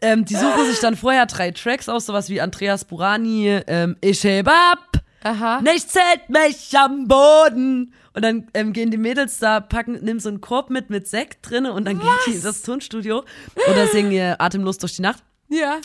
[0.02, 4.24] ähm, die suchen sich dann vorher drei Tracks aus, sowas wie Andreas Burani, ähm, Ich
[4.24, 5.62] heb ab, Aha.
[5.62, 7.94] nichts hält mich am Boden.
[8.14, 11.50] Und dann ähm, gehen die Mädels da, packen, nehmen so einen Korb mit mit Sekt
[11.50, 13.24] drinne und dann gehen die in das Tonstudio
[13.72, 15.24] oder singen ihr Atemlos durch die Nacht.
[15.50, 15.80] Ja.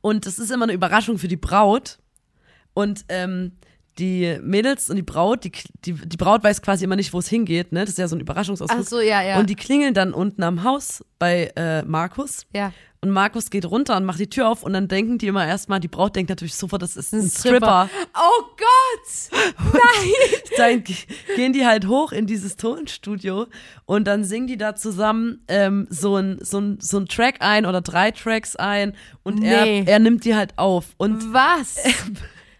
[0.00, 1.98] Und das ist immer eine Überraschung für die Braut.
[2.74, 3.52] Und ähm,
[3.98, 5.52] die Mädels und die Braut, die,
[5.84, 7.80] die, die Braut weiß quasi immer nicht, wo es hingeht, ne?
[7.80, 8.82] Das ist ja so ein Überraschungsausflug.
[8.84, 9.38] Ach so, ja, ja.
[9.38, 12.46] Und die klingeln dann unten am Haus bei äh, Markus.
[12.52, 12.72] Ja.
[13.00, 15.78] Und Markus geht runter und macht die Tür auf und dann denken die immer erstmal,
[15.78, 17.90] die Braut denkt natürlich sofort, das ist ein, Ein Stripper.
[18.16, 19.74] Oh Gott!
[20.56, 20.94] Dann g-
[21.36, 23.46] gehen die halt hoch in dieses Tonstudio
[23.86, 27.66] und dann singen die da zusammen ähm, so ein so ein so ein Track ein
[27.66, 29.80] oder drei Tracks ein und Nee.
[29.80, 30.86] er, er nimmt die halt auf.
[30.96, 31.76] Und Was?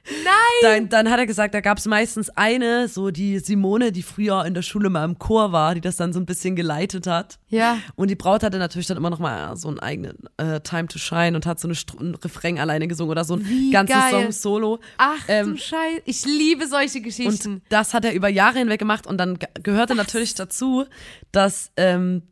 [0.07, 0.33] Nein!
[0.62, 4.45] dann, dann hat er gesagt, da gab es meistens eine, so die Simone, die früher
[4.45, 7.38] in der Schule mal im Chor war, die das dann so ein bisschen geleitet hat.
[7.49, 7.79] Ja.
[7.95, 10.99] Und die Braut hatte natürlich dann immer noch mal so einen eigenen äh, Time to
[10.99, 14.11] Shine und hat so eine ein Refrain alleine gesungen oder so ein Wie ganzes geil.
[14.11, 14.79] Song solo.
[14.99, 16.03] Ach Ähm, du Scheiße.
[16.05, 17.55] Ich liebe solche Geschichten.
[17.55, 20.85] Und das hat er über Jahre hinweg gemacht und dann ge- gehörte natürlich dazu,
[21.33, 22.23] dass ähm,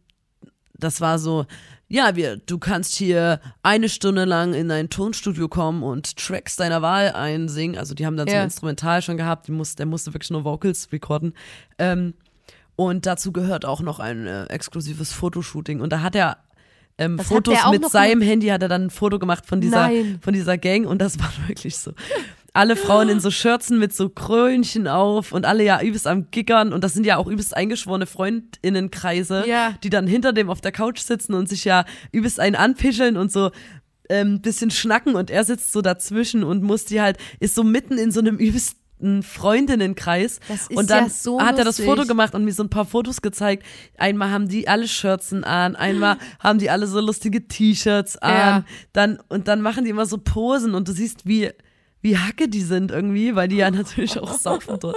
[0.75, 1.47] das war so,
[1.93, 6.81] ja, wir, du kannst hier eine Stunde lang in ein Tonstudio kommen und Tracks deiner
[6.81, 7.77] Wahl einsingen.
[7.77, 8.41] Also die haben dann so Ja.
[8.41, 11.35] ein Instrumental schon gehabt, die muss, der musste wirklich nur Vocals recorden.
[11.79, 12.15] Ähm,
[12.77, 15.83] und dazu gehört auch noch ein äh, exklusives Fotoshooting.
[15.83, 16.39] Und da hat er
[16.97, 20.19] ähm, Fotos mit seinem Handy, hat er dann ein Foto gemacht von dieser, Nein.
[20.23, 21.93] von dieser Gang und das war wirklich so.
[22.55, 26.73] Alle Frauen in so Schürzen mit so Krönchen auf und alle ja übelst am Giggern
[26.75, 29.75] und das sind ja auch übelst eingeschworene Freundinnenkreise, Ja.
[29.83, 33.33] die dann hinter dem auf der Couch sitzen und sich ja übelst einen anpischeln und
[33.33, 33.51] so
[34.11, 37.97] ähm, bisschen schnacken und er sitzt so dazwischen und muss die halt, ist so mitten
[37.97, 40.41] in so einem übelsten Freundinnenkreis.
[40.49, 41.81] Das ist und dann ja so hat er das.
[41.81, 43.65] Foto gemacht und mir so ein paar Fotos gezeigt.
[43.97, 48.31] Einmal haben die alle Schürzen an, einmal haben die alle so lustige T-Shirts an.
[48.35, 48.65] Ja.
[48.93, 51.51] Dann, und dann machen die immer so Posen und du siehst, wie,
[52.03, 54.97] wie hacke die sind irgendwie, weil die ja natürlich auch saufen dort.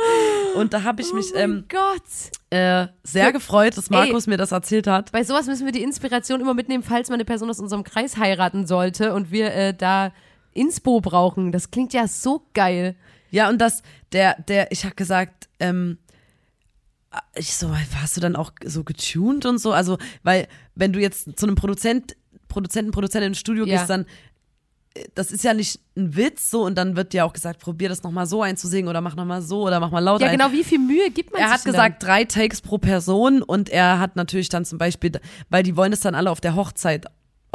[0.55, 2.01] Und da habe ich mich oh ähm, Gott.
[2.49, 5.11] äh, sehr gefreut, dass Markus mir das erzählt hat.
[5.11, 8.17] Bei sowas müssen wir die Inspiration immer mitnehmen, falls mal eine Person aus unserem Kreis
[8.17, 10.11] heiraten sollte und wir äh, da
[10.53, 11.51] Inspo brauchen.
[11.51, 12.95] Das klingt ja so geil.
[13.29, 15.97] Ja, und das, der, der, ich habe gesagt, ähm,
[17.35, 19.71] ich so, warst du dann auch so getuned und so?
[19.73, 22.15] Also, weil, wenn du jetzt zu einem Produzent,
[22.47, 23.77] Produzenten, Produzentin ins Studio Ja.
[23.77, 24.05] gehst, dann, äh,
[25.13, 28.03] das ist ja nicht ein Witz, so, und dann wird dir auch gesagt, probier das
[28.03, 30.37] nochmal so einzusingen oder mach nochmal so oder mach mal lauter Ja, ein.
[30.37, 33.99] genau, wie viel Mühe gibt man Er hat gesagt, drei Takes pro Person und er
[33.99, 35.11] hat natürlich dann zum Beispiel,
[35.49, 37.05] weil die wollen es dann alle auf der Hochzeit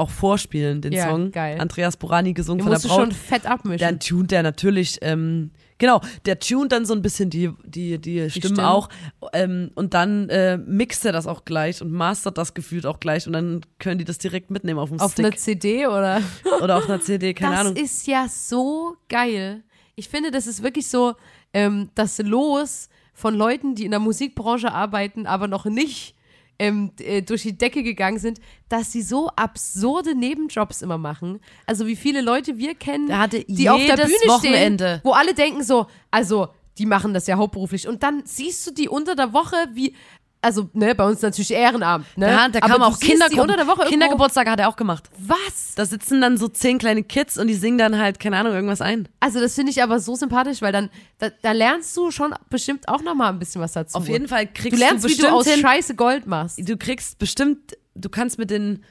[0.01, 1.31] auch vorspielen, den Ja, Song.
[1.31, 1.61] geil.
[1.61, 2.65] Andreas Burani gesungen dann?
[2.65, 3.79] von Den der musst du Braut schon fett abmischen.
[3.87, 8.29] dann tunt der natürlich, ähm, genau, der tunt dann so ein bisschen die, die, die
[8.31, 8.61] Stimmen Stimmen.
[8.61, 8.89] auch
[9.33, 13.27] ähm, und dann äh, mixt er das auch gleich und mastert das gefühlt auch gleich
[13.27, 16.21] und dann können die das direkt mitnehmen auf dem auf einer Stick CD oder?
[16.63, 17.77] oder auf einer CD, keine das Ahnung.
[17.77, 19.63] ist ja so geil.
[19.97, 21.15] Ich finde, das ist wirklich so
[21.53, 26.15] ähm, das Los von Leuten, die in der Musikbranche arbeiten, aber noch nicht
[26.61, 31.41] ähm, äh, durch die Decke gegangen sind, dass sie so absurde Nebenjobs immer machen.
[31.67, 33.11] Also wie viele Leute wir kennen,
[33.49, 34.85] die auf der Bühne Wochenende.
[34.85, 37.89] stehen, wo alle denken so, also die machen das ja hauptberuflich.
[37.89, 39.95] Und dann siehst du die unter der Woche wie,
[40.43, 42.27] also ne, bei uns natürlich Ehrenamt, ne?
[42.27, 45.11] Da Aber kam du auch irgendwo- Kindergeburtstage hat er auch gemacht.
[45.19, 45.75] Was?
[45.77, 48.81] Da sitzen dann so zehn kleine Kids und die singen dann halt, keine Ahnung, irgendwas
[48.81, 49.09] ein.
[49.21, 52.89] Also das finde ich aber so sympathisch, weil dann, da, da lernst du schon bestimmt
[52.89, 53.99] auch noch mal ein bisschen was dazu.
[53.99, 56.59] Auf jeden Fall kriegst Du lernst, wie bestimmt du aus hin, Scheiße Gold machst.
[56.67, 58.83] du kriegst bestimmt, du kannst mit den,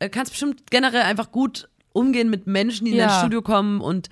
[0.00, 3.06] äh, kannst bestimmt generell einfach gut umgehen mit Menschen, die in Ja.
[3.06, 4.08] dein Studio kommen und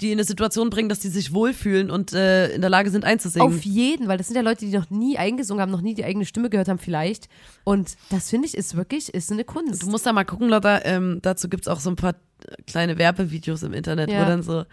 [0.00, 3.04] die in eine Situation bringen, dass die sich wohlfühlen und äh, in der Lage sind
[3.04, 3.48] einzusingen.
[3.48, 6.04] Auf jeden, weil das sind ja Leute, die noch nie eingesungen haben, noch nie die
[6.04, 7.28] eigene Stimme gehört haben vielleicht.
[7.64, 9.82] Und das finde ich ist wirklich, ist eine Kunst.
[9.82, 12.14] du musst da mal gucken, Lotta, ähm, dazu gibt's auch so ein paar
[12.46, 14.20] äh, kleine Werbevideos im Internet, Ja.
[14.22, 14.64] wo dann so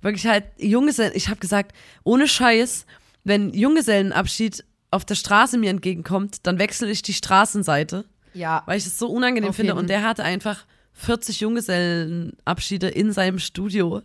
[0.00, 2.86] wirklich halt Junggesellen, ich habe gesagt, ohne Scheiß,
[3.24, 8.04] wenn Junggesellenabschied auf der Straße mir entgegenkommt, dann wechsle ich die Straßenseite.
[8.34, 8.62] ja.
[8.66, 9.72] weil ich es so unangenehm Auf finde.
[9.72, 9.78] jeden.
[9.78, 14.02] Und der hatte einfach 40 Junggesellenabschiede in seinem Studio.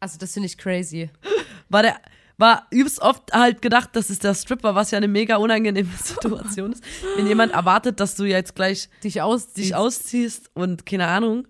[0.00, 1.10] Also das finde ich crazy.
[1.68, 2.00] War der,
[2.36, 6.72] war übelst oft halt gedacht, das ist der Stripper, was ja eine mega unangenehme Situation
[6.72, 6.82] ist.
[7.16, 11.46] Wenn jemand erwartet, dass du jetzt gleich Dich aus, dich ausziehst und keine Ahnung.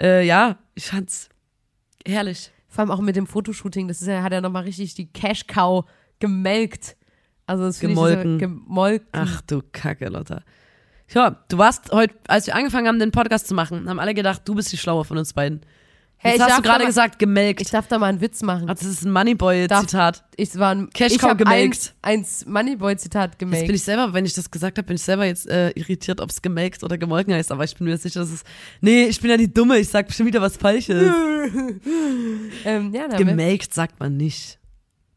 [0.00, 1.28] Äh, ja, ich fand's
[2.06, 2.50] herrlich.
[2.66, 5.46] Vor allem auch mit dem Fotoshooting, das ist ja, hat ja nochmal richtig die Cash
[5.46, 5.84] Cow
[6.18, 6.96] gemelkt.
[7.46, 8.32] Also das finde ich Gemolken.
[8.32, 9.08] so, gemolken.
[9.12, 10.42] Ach du Kacke, Lotta.
[11.10, 14.42] Ja, du warst heute, als wir angefangen haben, den Podcast zu machen, haben alle gedacht,
[14.46, 15.60] du bist die Schlaue von uns beiden.
[16.24, 17.60] Hey, Jetzt ich hast du gerade gesagt, gemelkt.
[17.60, 18.68] Ich darf da mal einen Witz machen.
[18.68, 20.22] Also, das ist ein Moneyboy-Zitat.
[20.36, 21.94] Ich war ein Cash Cow gemelkt.
[22.00, 23.70] Eins, eins Moneyboy-Zitat Jetzt bin gemelkt.
[23.74, 26.40] ich selber, wenn ich das gesagt habe, bin ich selber jetzt äh, irritiert, ob es
[26.40, 27.50] gemelkt oder gemolken heißt.
[27.50, 28.44] Aber ich bin mir sicher, dass es.
[28.80, 31.12] Nee, ich bin ja die Dumme, ich sag bestimmt wieder was Falsches.
[32.64, 34.58] Ähm, ja, gemelkt sagt man nicht.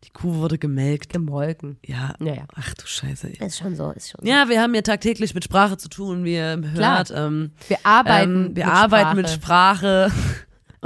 [0.04, 1.14] Die Kuh wurde gemelkt.
[1.14, 1.78] gemolken.
[1.86, 2.16] Ja.
[2.20, 2.46] Naja.
[2.56, 3.28] Ach du Scheiße.
[3.40, 3.46] Ey.
[3.48, 6.34] Ist schon so, ist schon Ja, wir haben ja tagtäglich mit Sprache zu tun, wie
[6.36, 7.12] ihr hört.
[7.16, 9.16] Ähm, Wir arbeiten ähm, wir mit arbeiten Sprache.
[9.16, 10.12] mit Sprache.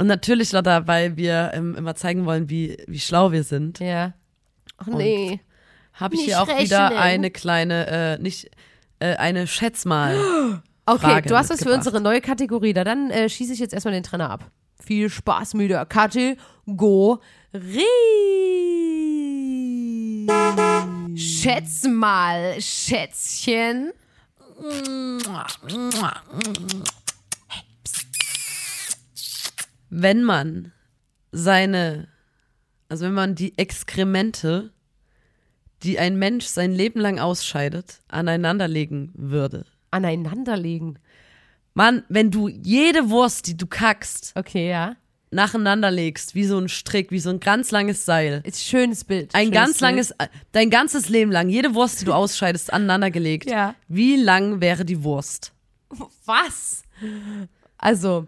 [0.00, 4.14] Und natürlich, Lotta, weil wir ähm, immer zeigen wollen, wie, wie schlau wir sind, Ja.
[4.78, 5.40] Ach nee.
[5.92, 6.98] habe ich Nicht hier auch wieder rechnen.
[6.98, 8.50] eine kleine, äh, nicht,
[8.98, 10.62] äh, eine Schätz mal.
[10.86, 12.72] Okay, Frage du hast was für unsere neue Kategorie.
[12.72, 14.50] Da dann äh, schieße ich jetzt erstmal den Trainer ab.
[14.82, 17.18] Viel Spaß mit der Kategorie.
[21.14, 23.92] Schätz mal, Schätzchen.
[29.90, 30.72] Wenn man
[31.32, 32.08] seine,
[32.88, 34.72] also wenn man die Exkremente,
[35.82, 39.64] die ein Mensch sein Leben lang ausscheidet, aneinanderlegen würde.
[39.90, 40.98] Aneinanderlegen.
[41.74, 44.96] Mann, wenn du jede Wurst, die du kackst, Okay, ja.
[45.30, 49.34] nacheinander legst, wie so ein Strick, wie so ein ganz langes Seil, Ist schönes Bild.
[49.34, 49.80] ein schönes ganz Bild.
[49.82, 50.14] langes,
[50.52, 53.48] dein ganzes Leben lang, jede Wurst, die du ausscheidest, aneinandergelegt.
[53.50, 53.74] Ja.
[53.88, 55.52] Wie lang wäre die Wurst?
[56.26, 56.82] Was?
[57.78, 58.26] Also.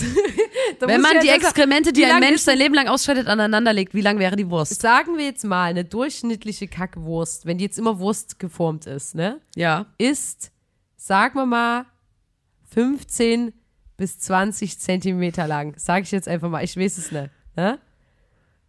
[0.80, 4.36] Wenn man die Exkremente, die ein Mensch sein Leben lang ausscheidet, aneinanderlegt, wie lang wäre
[4.36, 4.80] die Wurst?
[4.80, 9.40] Sagen wir jetzt mal, eine durchschnittliche Kackwurst, wenn die jetzt immer Wurst geformt ist, ne?
[9.54, 9.86] Ja.
[9.98, 10.50] Ist,
[10.96, 11.86] sagen wir mal,
[12.74, 13.52] 15
[13.96, 15.74] bis 20 Zentimeter lang.
[15.76, 17.30] Sag ich jetzt einfach mal, ich weiß es nicht.
[17.54, 17.78] Ne?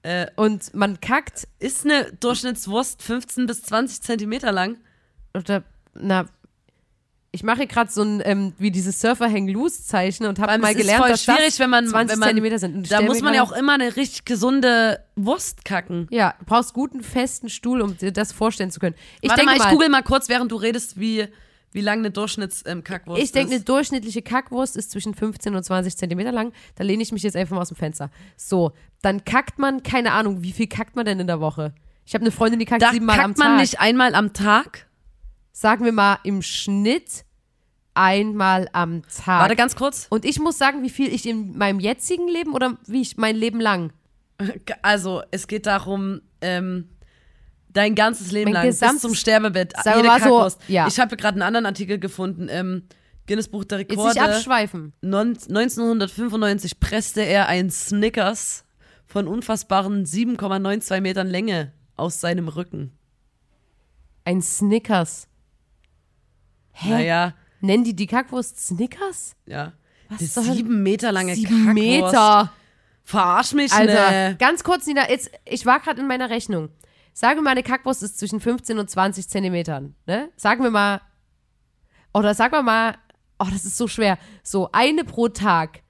[0.03, 4.77] Äh, Und man kackt, ist eine Durchschnittswurst 15 bis 20 Zentimeter lang?
[5.33, 5.63] oder,
[5.95, 6.25] na,
[7.35, 11.09] ich mache gerade so ein, ähm, wie dieses Surfer-Hang-Loose-Zeichen und habe mal es ist gelernt,
[11.09, 12.75] dass schwierig, das wenn man, 20 wenn man Zentimeter sind.
[12.75, 16.07] Und da muss man ja auch immer eine richtig gesunde Wurst kacken.
[16.11, 18.95] Ja, du brauchst guten, festen Stuhl, um dir das vorstellen zu können.
[19.21, 21.27] Ich Warte denke mal, ich google mal kurz, während du redest, wie,
[21.71, 23.67] wie lang eine Durchschnittskackwurst Ich denke, eine ist.
[23.67, 26.53] durchschnittliche Kackwurst ist zwischen 15 und 20 Zentimeter lang.
[26.75, 28.11] Da lehne ich mich jetzt einfach mal aus dem Fenster.
[28.37, 31.73] So, dann kackt man, keine Ahnung, wie viel kackt man denn in der Woche?
[32.05, 33.61] Ich habe eine Freundin, die kackt Da siebenmal am kackt man Tag.
[33.61, 34.85] nicht einmal am Tag?
[35.63, 37.23] Sagen wir mal im Schnitt
[37.93, 39.43] einmal am Tag.
[39.43, 40.07] Warte ganz kurz.
[40.09, 43.37] und ich muss sagen, wie viel ich in meinem jetzigen Leben oder wie ich mein
[43.37, 43.93] Leben lang.
[44.81, 46.89] Also, es geht darum, ähm,
[47.69, 49.71] dein ganzes Leben Mein lang bis zum Sterbebett.
[49.81, 50.85] Sagen jede mal so, ja.
[50.85, 52.83] Ich habe gerade einen anderen Artikel gefunden, ähm,
[53.25, 54.19] Guinness Buch der Jetzt Rekorde.
[54.19, 54.91] nicht abschweifen.
[54.99, 58.65] Non- 1995 presste er ein Snickers
[59.05, 62.91] von unfassbaren 7,92 Metern Länge aus seinem Rücken.
[64.25, 65.29] Ein Snickers.
[66.73, 66.89] Hä?
[66.89, 69.35] Naja, Nennen die die Kackwurst Snickers?
[69.45, 69.73] ja.
[70.09, 71.73] Was Die soll- sieben Meter lange Sieben Kackwurst.
[71.75, 72.51] Meter.
[73.05, 74.35] Verarsch mich, Alter, ne?
[74.37, 76.69] ganz kurz, Nina, jetzt, ich war gerade in meiner Rechnung.
[77.13, 79.95] Sagen wir mal, eine Kackwurst ist zwischen 15 und 20 Zentimetern.
[80.05, 80.29] Ne?
[80.35, 81.01] Sagen wir mal,
[82.13, 82.95] oder sagen wir mal,
[83.39, 84.17] oh, das ist so schwer.
[84.43, 85.81] So, eine pro Tag.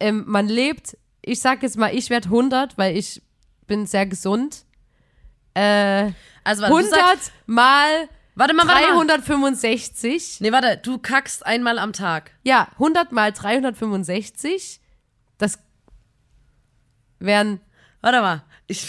[0.00, 3.22] Ähm, man lebt, ich sag jetzt mal, ich werde 100, weil ich
[3.66, 4.64] bin sehr gesund.
[5.54, 6.12] Äh,
[6.44, 9.06] Also, warte, du 100 sagst, mal warte mal, warte mal.
[9.06, 10.40] 365.
[10.40, 12.32] Nee, warte, du kackst einmal am Tag.
[12.42, 14.80] Ja, 100 mal 365.
[15.38, 15.58] Das
[17.18, 17.60] wären
[18.00, 18.42] Warte mal.
[18.66, 18.86] Ich,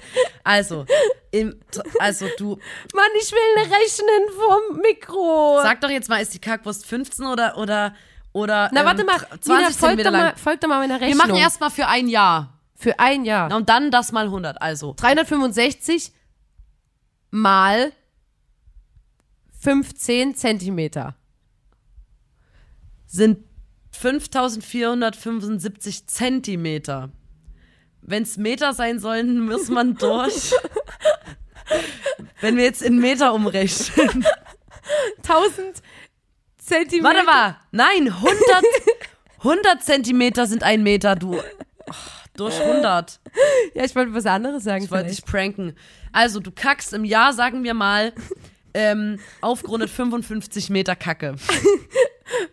[0.44, 0.86] also,
[1.30, 1.58] im,
[1.98, 2.50] also du,
[2.94, 5.60] Mann, ich will rechnen vom Mikro.
[5.62, 7.94] sag doch jetzt mal, ist die Kackwurst 15 oder, oder,
[8.32, 10.36] oder Na, ähm, warte mal, 20 Nina, folgt Zentimeter doch mal, lang?
[10.36, 11.18] folgt doch mal meiner Wir Rechnung.
[11.26, 12.60] machen erstmal für ein Jahr.
[12.76, 13.54] Für ein Jahr.
[13.54, 14.60] Und dann das mal 100.
[14.60, 16.12] Also, 365
[17.30, 17.92] mal
[19.62, 21.14] 15 Zentimeter.
[23.06, 23.38] sind
[23.92, 27.10] 5475 Zentimeter.
[28.00, 30.52] Wenn es Meter sein sollen, muss man durch.
[32.40, 34.26] Wenn wir jetzt in Meter umrechnen.
[35.18, 35.80] 1000
[36.58, 37.04] Zentimeter.
[37.04, 37.56] Warte mal.
[37.70, 38.36] Nein, 100,
[39.38, 41.40] 100 Zentimeter sind ein Meter, du.
[42.34, 43.20] Durch 100.
[43.74, 44.82] Ja, ich wollte was anderes sagen.
[44.84, 45.76] Ich wollte dich pranken.
[46.10, 48.12] Also, du kackst im Jahr, sagen wir mal,
[48.74, 51.36] ähm, aufgerundet 55 Meter Kacke.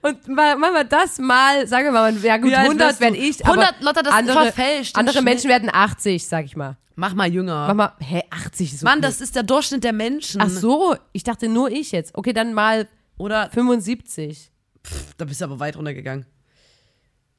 [0.02, 3.04] Und mal, machen wir das mal, sagen wir mal, ja gut, alt 100 wirst du?
[3.04, 3.46] werde ich.
[3.46, 4.96] aber 100, Lotta, das ist andere, verfälscht.
[4.96, 5.22] im andere.
[5.22, 6.78] Menschen werden 80, sag ich mal.
[6.96, 7.68] Mach mal jünger.
[7.68, 9.04] Mach mal, hä, 80 ist so Mann, viel.
[9.04, 10.42] das ist der Durchschnitt der Menschen.
[10.42, 12.14] Ach so, ich dachte nur ich jetzt.
[12.16, 14.52] Okay, dann mal Oder 75.
[15.18, 16.26] Da bist du aber weit runtergegangen.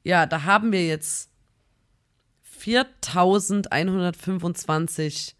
[0.03, 1.29] Ja, da haben wir jetzt
[2.41, 5.35] 4125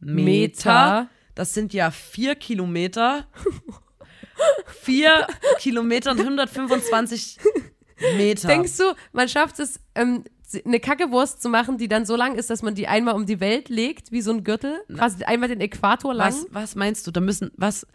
[0.00, 0.24] Meter.
[0.24, 1.08] Meter.
[1.36, 3.26] Das sind ja vier Kilometer.
[4.82, 5.26] Vier
[5.58, 7.38] Kilometer und 125
[8.18, 8.48] Meter.
[8.48, 10.24] Denkst du, man schafft es, ähm,
[10.64, 13.40] eine Kackewurst zu machen, die dann so lang ist, dass man die einmal um die
[13.40, 16.28] Welt legt, wie so ein Gürtel, quasi einmal den Äquator lang.
[16.28, 17.10] Was, was meinst du?
[17.10, 17.86] Da müssen, was,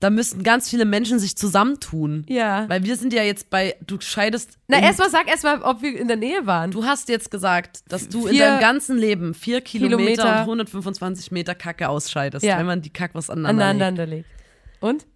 [0.00, 2.24] da müssten ganz viele Menschen sich zusammentun.
[2.28, 2.66] Ja.
[2.68, 4.58] Weil wir sind ja jetzt bei, du scheidest.
[4.66, 6.70] Na, in- erstmal sag erstmal, ob wir in der Nähe waren.
[6.70, 10.40] Du hast jetzt gesagt, dass du in Vier deinem ganzen Leben vier Kilometer, Kilometer.
[10.40, 12.58] und 125 Meter Kacke ausscheidest, Ja.
[12.58, 13.70] wenn man die Kackwurst aneinander, legt.
[13.82, 14.28] aneinander legt.
[14.80, 15.06] Und?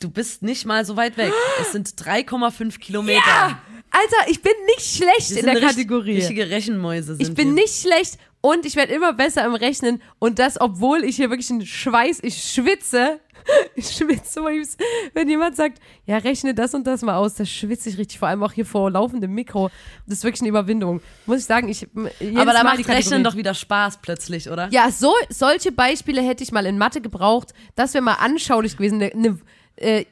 [0.00, 1.32] Du bist nicht mal so weit weg.
[1.60, 3.20] Es sind 3,5 Kilometer.
[3.92, 6.16] Alter, ich bin nicht schlecht in der Kategorie.
[6.16, 7.54] Richtige Rechenmäuse sind Ich bin wir.
[7.62, 11.50] nicht schlecht und ich werde immer besser im Rechnen und das, obwohl ich hier wirklich
[11.50, 13.20] einen Schweiß, ich schwitze.
[13.74, 14.42] Ich schwitze,
[15.14, 18.28] wenn jemand sagt, ja, rechne das und das mal aus, da schwitze ich richtig, vor
[18.28, 19.70] allem auch hier vor laufendem Mikro.
[20.06, 21.00] Das ist wirklich eine Überwindung.
[21.24, 21.88] Muss ich sagen, ich.
[21.94, 24.68] Aber da macht Rechnen doch wieder Spaß plötzlich, oder?
[24.70, 27.54] Ja, so, solche Beispiele hätte ich mal in Mathe gebraucht.
[27.76, 28.98] Das wäre mal anschaulich gewesen.
[28.98, 29.38] Ne, ne,
[29.76, 30.04] äh,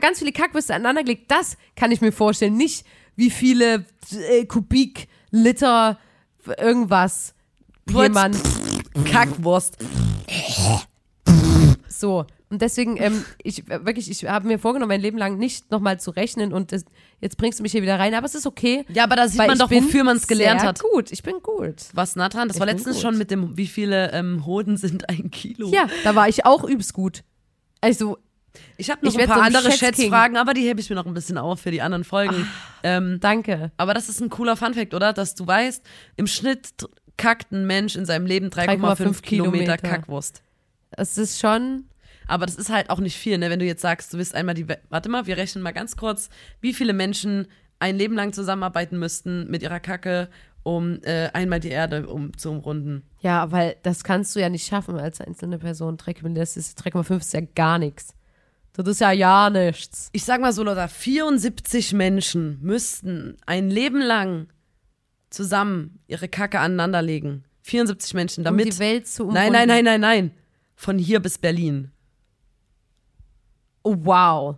[0.00, 2.56] ganz viele Kackwürste aneinandergelegt, das kann ich mir vorstellen.
[2.56, 3.86] Nicht wie viele
[4.28, 6.00] äh, Kubikliter
[6.58, 7.34] irgendwas Putz.
[7.90, 8.36] Jemand
[9.04, 9.76] Kackwurst.
[11.88, 12.26] so.
[12.50, 15.98] Und deswegen, ähm, ich äh, wirklich, ich habe mir vorgenommen, mein Leben lang nicht nochmal
[15.98, 16.84] zu rechnen und das,
[17.20, 18.84] jetzt bringst du mich hier wieder rein, aber es ist okay.
[18.92, 20.80] Ja, aber da sieht man doch, wofür man es gelernt sehr hat.
[20.80, 21.76] gut, ich bin gut.
[21.94, 22.48] Was nah dran?
[22.48, 23.02] Das Ich war letztens gut.
[23.02, 25.68] schon mit dem, wie viele ähm, Hoden sind ein Kilo.
[25.72, 27.22] Ja, da war ich auch übst gut.
[27.80, 28.18] Also,
[28.76, 29.72] Ich habe noch Ich ein paar so andere.
[29.72, 32.46] Schätzfragen, aber die hebe ich mir noch ein bisschen auf für die anderen Folgen.
[32.82, 33.72] Ähm, danke.
[33.78, 35.14] aber das ist ein cooler Funfact, oder?
[35.14, 35.82] Dass du weißt,
[36.16, 36.68] im Schnitt
[37.16, 39.78] kackt ein Mensch in seinem Leben 3,5 3,5 Kilometer Kilometer.
[39.78, 40.42] Kackwurst.
[40.90, 41.84] Es ist schon,
[42.26, 43.50] Aber das ist halt auch nicht viel, ne?
[43.50, 44.68] Wenn du jetzt sagst, du willst einmal die.
[44.68, 47.46] We Warte mal, wir rechnen mal ganz kurz, wie viele Menschen
[47.78, 50.28] ein Leben lang zusammenarbeiten müssten mit ihrer Kacke,
[50.62, 53.02] um äh, einmal die Erde um, zu umrunden.
[53.20, 55.96] Ja, weil das kannst du ja nicht schaffen als einzelne Person.
[55.96, 58.14] 3,5 das ist 3,5 ist ja gar nichts.
[58.74, 60.08] Das ist ja ja nichts.
[60.12, 64.46] Ich sag mal so, Lothar, 74 Menschen müssten ein Leben lang
[65.32, 67.44] zusammen ihre Kacke aneinanderlegen.
[67.62, 68.66] 74 Menschen, damit.
[68.66, 69.52] um die Welt zu nein, umrunden.
[69.52, 70.30] nein, nein, nein, nein.
[70.74, 71.90] Von hier bis Berlin.
[73.84, 74.56] Oh, wow.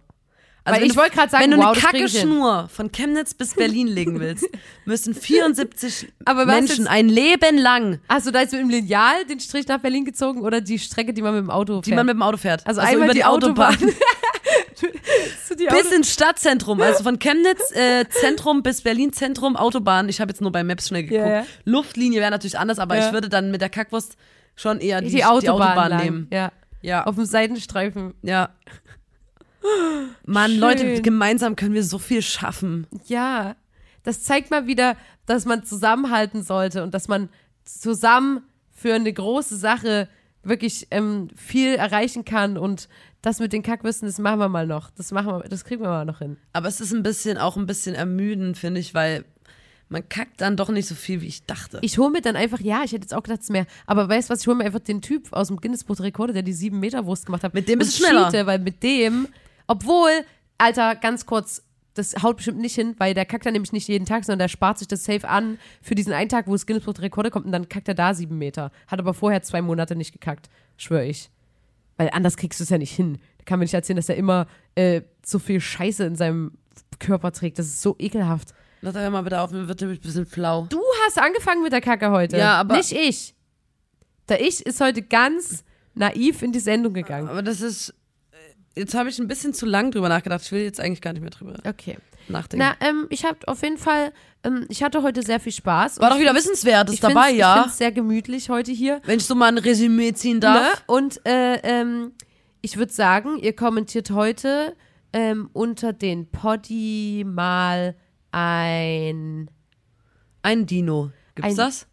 [0.67, 2.07] Also Weil ich wollte gerade sagen, wenn du wow, eine hin.
[2.07, 4.49] Kacke-Schnur von Chemnitz bis Berlin legen willst,
[4.87, 9.27] müssen 74 Aber was Menschen ein Leben lang, Hast du da jetzt mit dem Lineal
[9.27, 11.87] den Strich nach Berlin gezogen oder die Strecke, die man mit dem Auto fährt?
[11.87, 12.67] die man mit dem Auto fährt.
[12.67, 13.79] also, einmal über die, Autobahn.
[13.79, 13.93] So die
[14.81, 16.81] bis ins Stadtzentrum.
[16.81, 20.09] Also von Chemnitz äh, Zentrum bis Berlin Zentrum, Autobahn.
[20.09, 21.29] Ich habe jetzt nur bei Maps schnell geguckt.
[21.29, 21.47] Ja.
[21.65, 23.07] Luftlinie wäre natürlich anders, aber Ja.
[23.07, 24.17] ich würde dann mit der Kackwurst
[24.57, 26.03] schon eher die, die, Autobahn, lang.
[26.05, 26.29] nehmen.
[26.33, 26.53] Ja.
[26.83, 28.15] Ja, Auf dem Seitenstreifen.
[28.23, 28.51] ja.
[30.27, 30.61] Mann, Schön.
[30.61, 32.87] Leute, gemeinsam können wir so viel schaffen.
[33.07, 33.57] Ja.
[34.03, 37.31] Das zeigt mal wieder, dass man zusammenhalten sollte und dass man
[37.65, 40.09] zusammen für eine große Sache
[40.45, 42.89] wirklich ähm, viel erreichen kann und
[43.23, 44.91] das mit den Kackwürsten, das machen wir mal noch.
[44.91, 46.37] Das machen wir, das kriegen wir mal noch hin.
[46.53, 49.25] Aber es ist ein bisschen, auch ein bisschen ermüdend, finde ich, weil
[49.89, 51.79] man kackt dann doch nicht so viel, wie ich dachte.
[51.83, 53.67] Ich hole mir dann einfach, ja, ich hätte jetzt auch gedacht, es ist mehr.
[53.87, 56.07] Aber weißt du was, ich hole mir einfach den Typ aus dem Guinness Buch der
[56.07, 57.55] Rekorde, der die 7 Meter Wurst gemacht hat.
[57.55, 58.31] Mit dem bist du schneller.
[58.31, 59.29] cheate, weil mit dem,
[59.67, 60.11] obwohl,
[60.59, 61.63] Alter, ganz kurz,
[61.95, 64.49] das haut bestimmt nicht hin, weil der kackt dann nämlich nicht jeden Tag, sondern der
[64.49, 67.47] spart sich das safe an für diesen einen Tag, wo das Guinness Buch Rekorde kommt
[67.47, 68.71] und dann kackt er da 7 Meter.
[68.89, 71.31] Hat aber vorher zwei Monate nicht gekackt, schwöre ich.
[71.97, 73.19] Weil anders kriegst du es ja nicht hin.
[73.39, 76.53] Da kann mir nicht erzählen, dass er immer äh, so viel Scheiße in seinem
[76.99, 77.59] Körper trägt.
[77.59, 78.53] Das ist so ekelhaft.
[78.81, 80.67] Lass hör mal bitte auf, mir wird nämlich ein bisschen flau.
[80.69, 82.37] Du hast angefangen mit der Kacke heute.
[82.37, 83.35] Ja, aber- Nicht ich.
[84.29, 87.29] Der Ich ist heute ganz naiv in die Sendung gegangen.
[87.29, 87.95] Aber das ist.
[88.77, 90.43] Jetzt habe ich ein bisschen zu lang drüber nachgedacht.
[90.45, 91.97] Ich will jetzt eigentlich gar nicht mehr drüber Okay.
[92.29, 92.67] nachdenken.
[92.81, 96.01] Na, ähm, ich habe auf jeden Fall, ähm, ich hatte heute sehr viel Spaß.
[96.01, 97.53] War doch wieder Wissenswertes dabei, find's, Ich ja.
[97.55, 99.01] finde es sehr gemütlich heute hier.
[99.05, 100.61] Wenn ich so mal ein Resümee ziehen darf.
[100.61, 100.83] Ne?
[100.87, 102.13] Und äh, ähm,
[102.63, 104.75] ich würde sagen, ihr kommentiert heute
[105.13, 107.95] ähm, unter den Poddy mal
[108.33, 109.49] ein.
[110.43, 111.11] Ein Dino.
[111.37, 111.87] Gibt's Ein- das?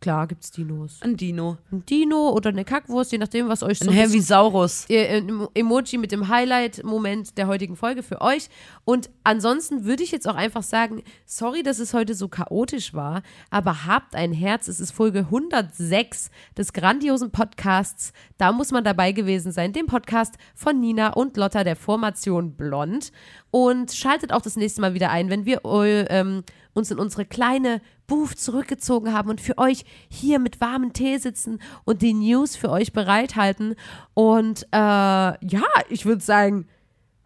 [0.00, 0.98] Klar, gibt's Dinos.
[1.02, 1.58] Ein Dino.
[1.72, 4.86] Ein Dino oder eine Kackwurst, je nachdem, was euch so Ein Heavisaurus.
[4.88, 8.48] äh, ein Emoji mit dem Highlight-Moment der heutigen Folge für euch.
[8.84, 13.22] Und ansonsten würde ich jetzt auch einfach sagen, sorry, dass es heute so chaotisch war,
[13.50, 14.68] aber habt ein Herz.
[14.68, 18.12] Es ist Folge 106 des grandiosen Podcasts.
[18.36, 23.10] Da muss man dabei gewesen sein, dem Podcast von Nina und Lotta der Formation Blond.
[23.50, 26.44] Und schaltet auch das nächste Mal wieder ein, wenn wir eu- ähm,
[26.74, 31.60] uns in unsere kleine Booth zurückgezogen haben und für euch hier mit warmem Tee sitzen
[31.84, 33.76] und die News für euch bereithalten.
[34.14, 36.66] Und äh, ja, ich würde sagen,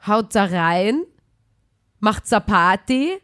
[0.07, 1.05] haut da rein,
[2.01, 3.17] macht's a Party,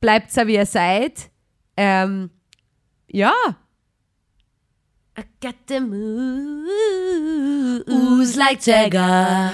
[0.00, 1.30] bleibt's a wie ihr seid.
[1.76, 2.30] Ähm,
[3.08, 3.32] ja.
[5.20, 6.64] I got the moves
[8.38, 9.52] like Jagger.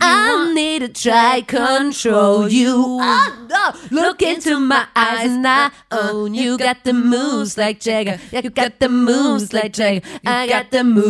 [0.00, 3.00] I need to try control you.
[3.00, 3.72] Oh, no.
[3.90, 6.56] Look into my eyes and I own you.
[6.56, 8.20] Got the moves like Jagger.
[8.30, 10.06] You got the moves like Jagger.
[10.24, 11.08] I got the moves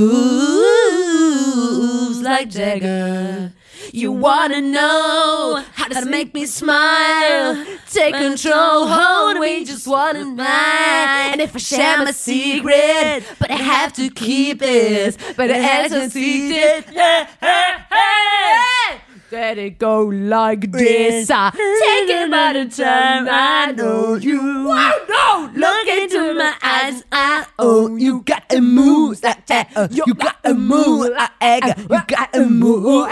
[2.22, 3.52] like Jagger.
[3.92, 7.64] You wanna know how to make me smile?
[7.90, 11.30] Take control, hold me, just wanna night.
[11.32, 15.92] And if I share my secret, but I have to keep it, but it has
[15.92, 16.84] a secret.
[16.94, 19.00] Hey, hey, hey.
[19.30, 21.30] Let it go like this.
[21.30, 24.40] I take it by the time I know you.
[24.40, 25.50] Whoa, no!
[25.54, 27.04] Look into my eyes.
[27.12, 28.22] I own you.
[28.22, 29.90] Got a move like that.
[29.90, 31.62] You got a move like egg.
[31.90, 33.10] You got a move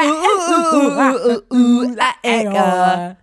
[1.97, 3.17] like egg.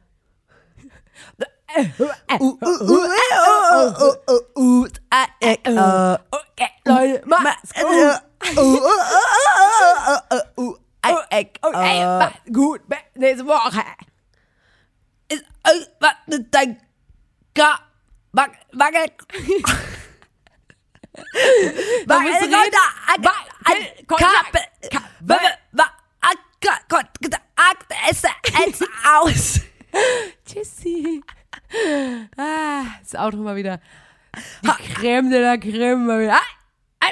[10.58, 12.82] Leute, mach's Okay, gut,
[13.16, 13.84] nächste Woche.
[15.30, 16.82] Ist irgendwas mit dein
[17.54, 17.80] Ka...
[18.32, 18.52] Wag...
[18.72, 19.12] Wagel...
[22.08, 22.74] Man muss reden.
[29.06, 29.62] aus.
[30.46, 31.22] Tschüssi.
[32.38, 33.80] Ah, das Auto mal wieder.
[34.64, 36.40] Die Creme de la Creme mal wieder.
[37.00, 37.12] Ah,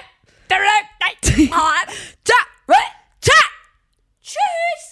[4.32, 4.91] Tschüss!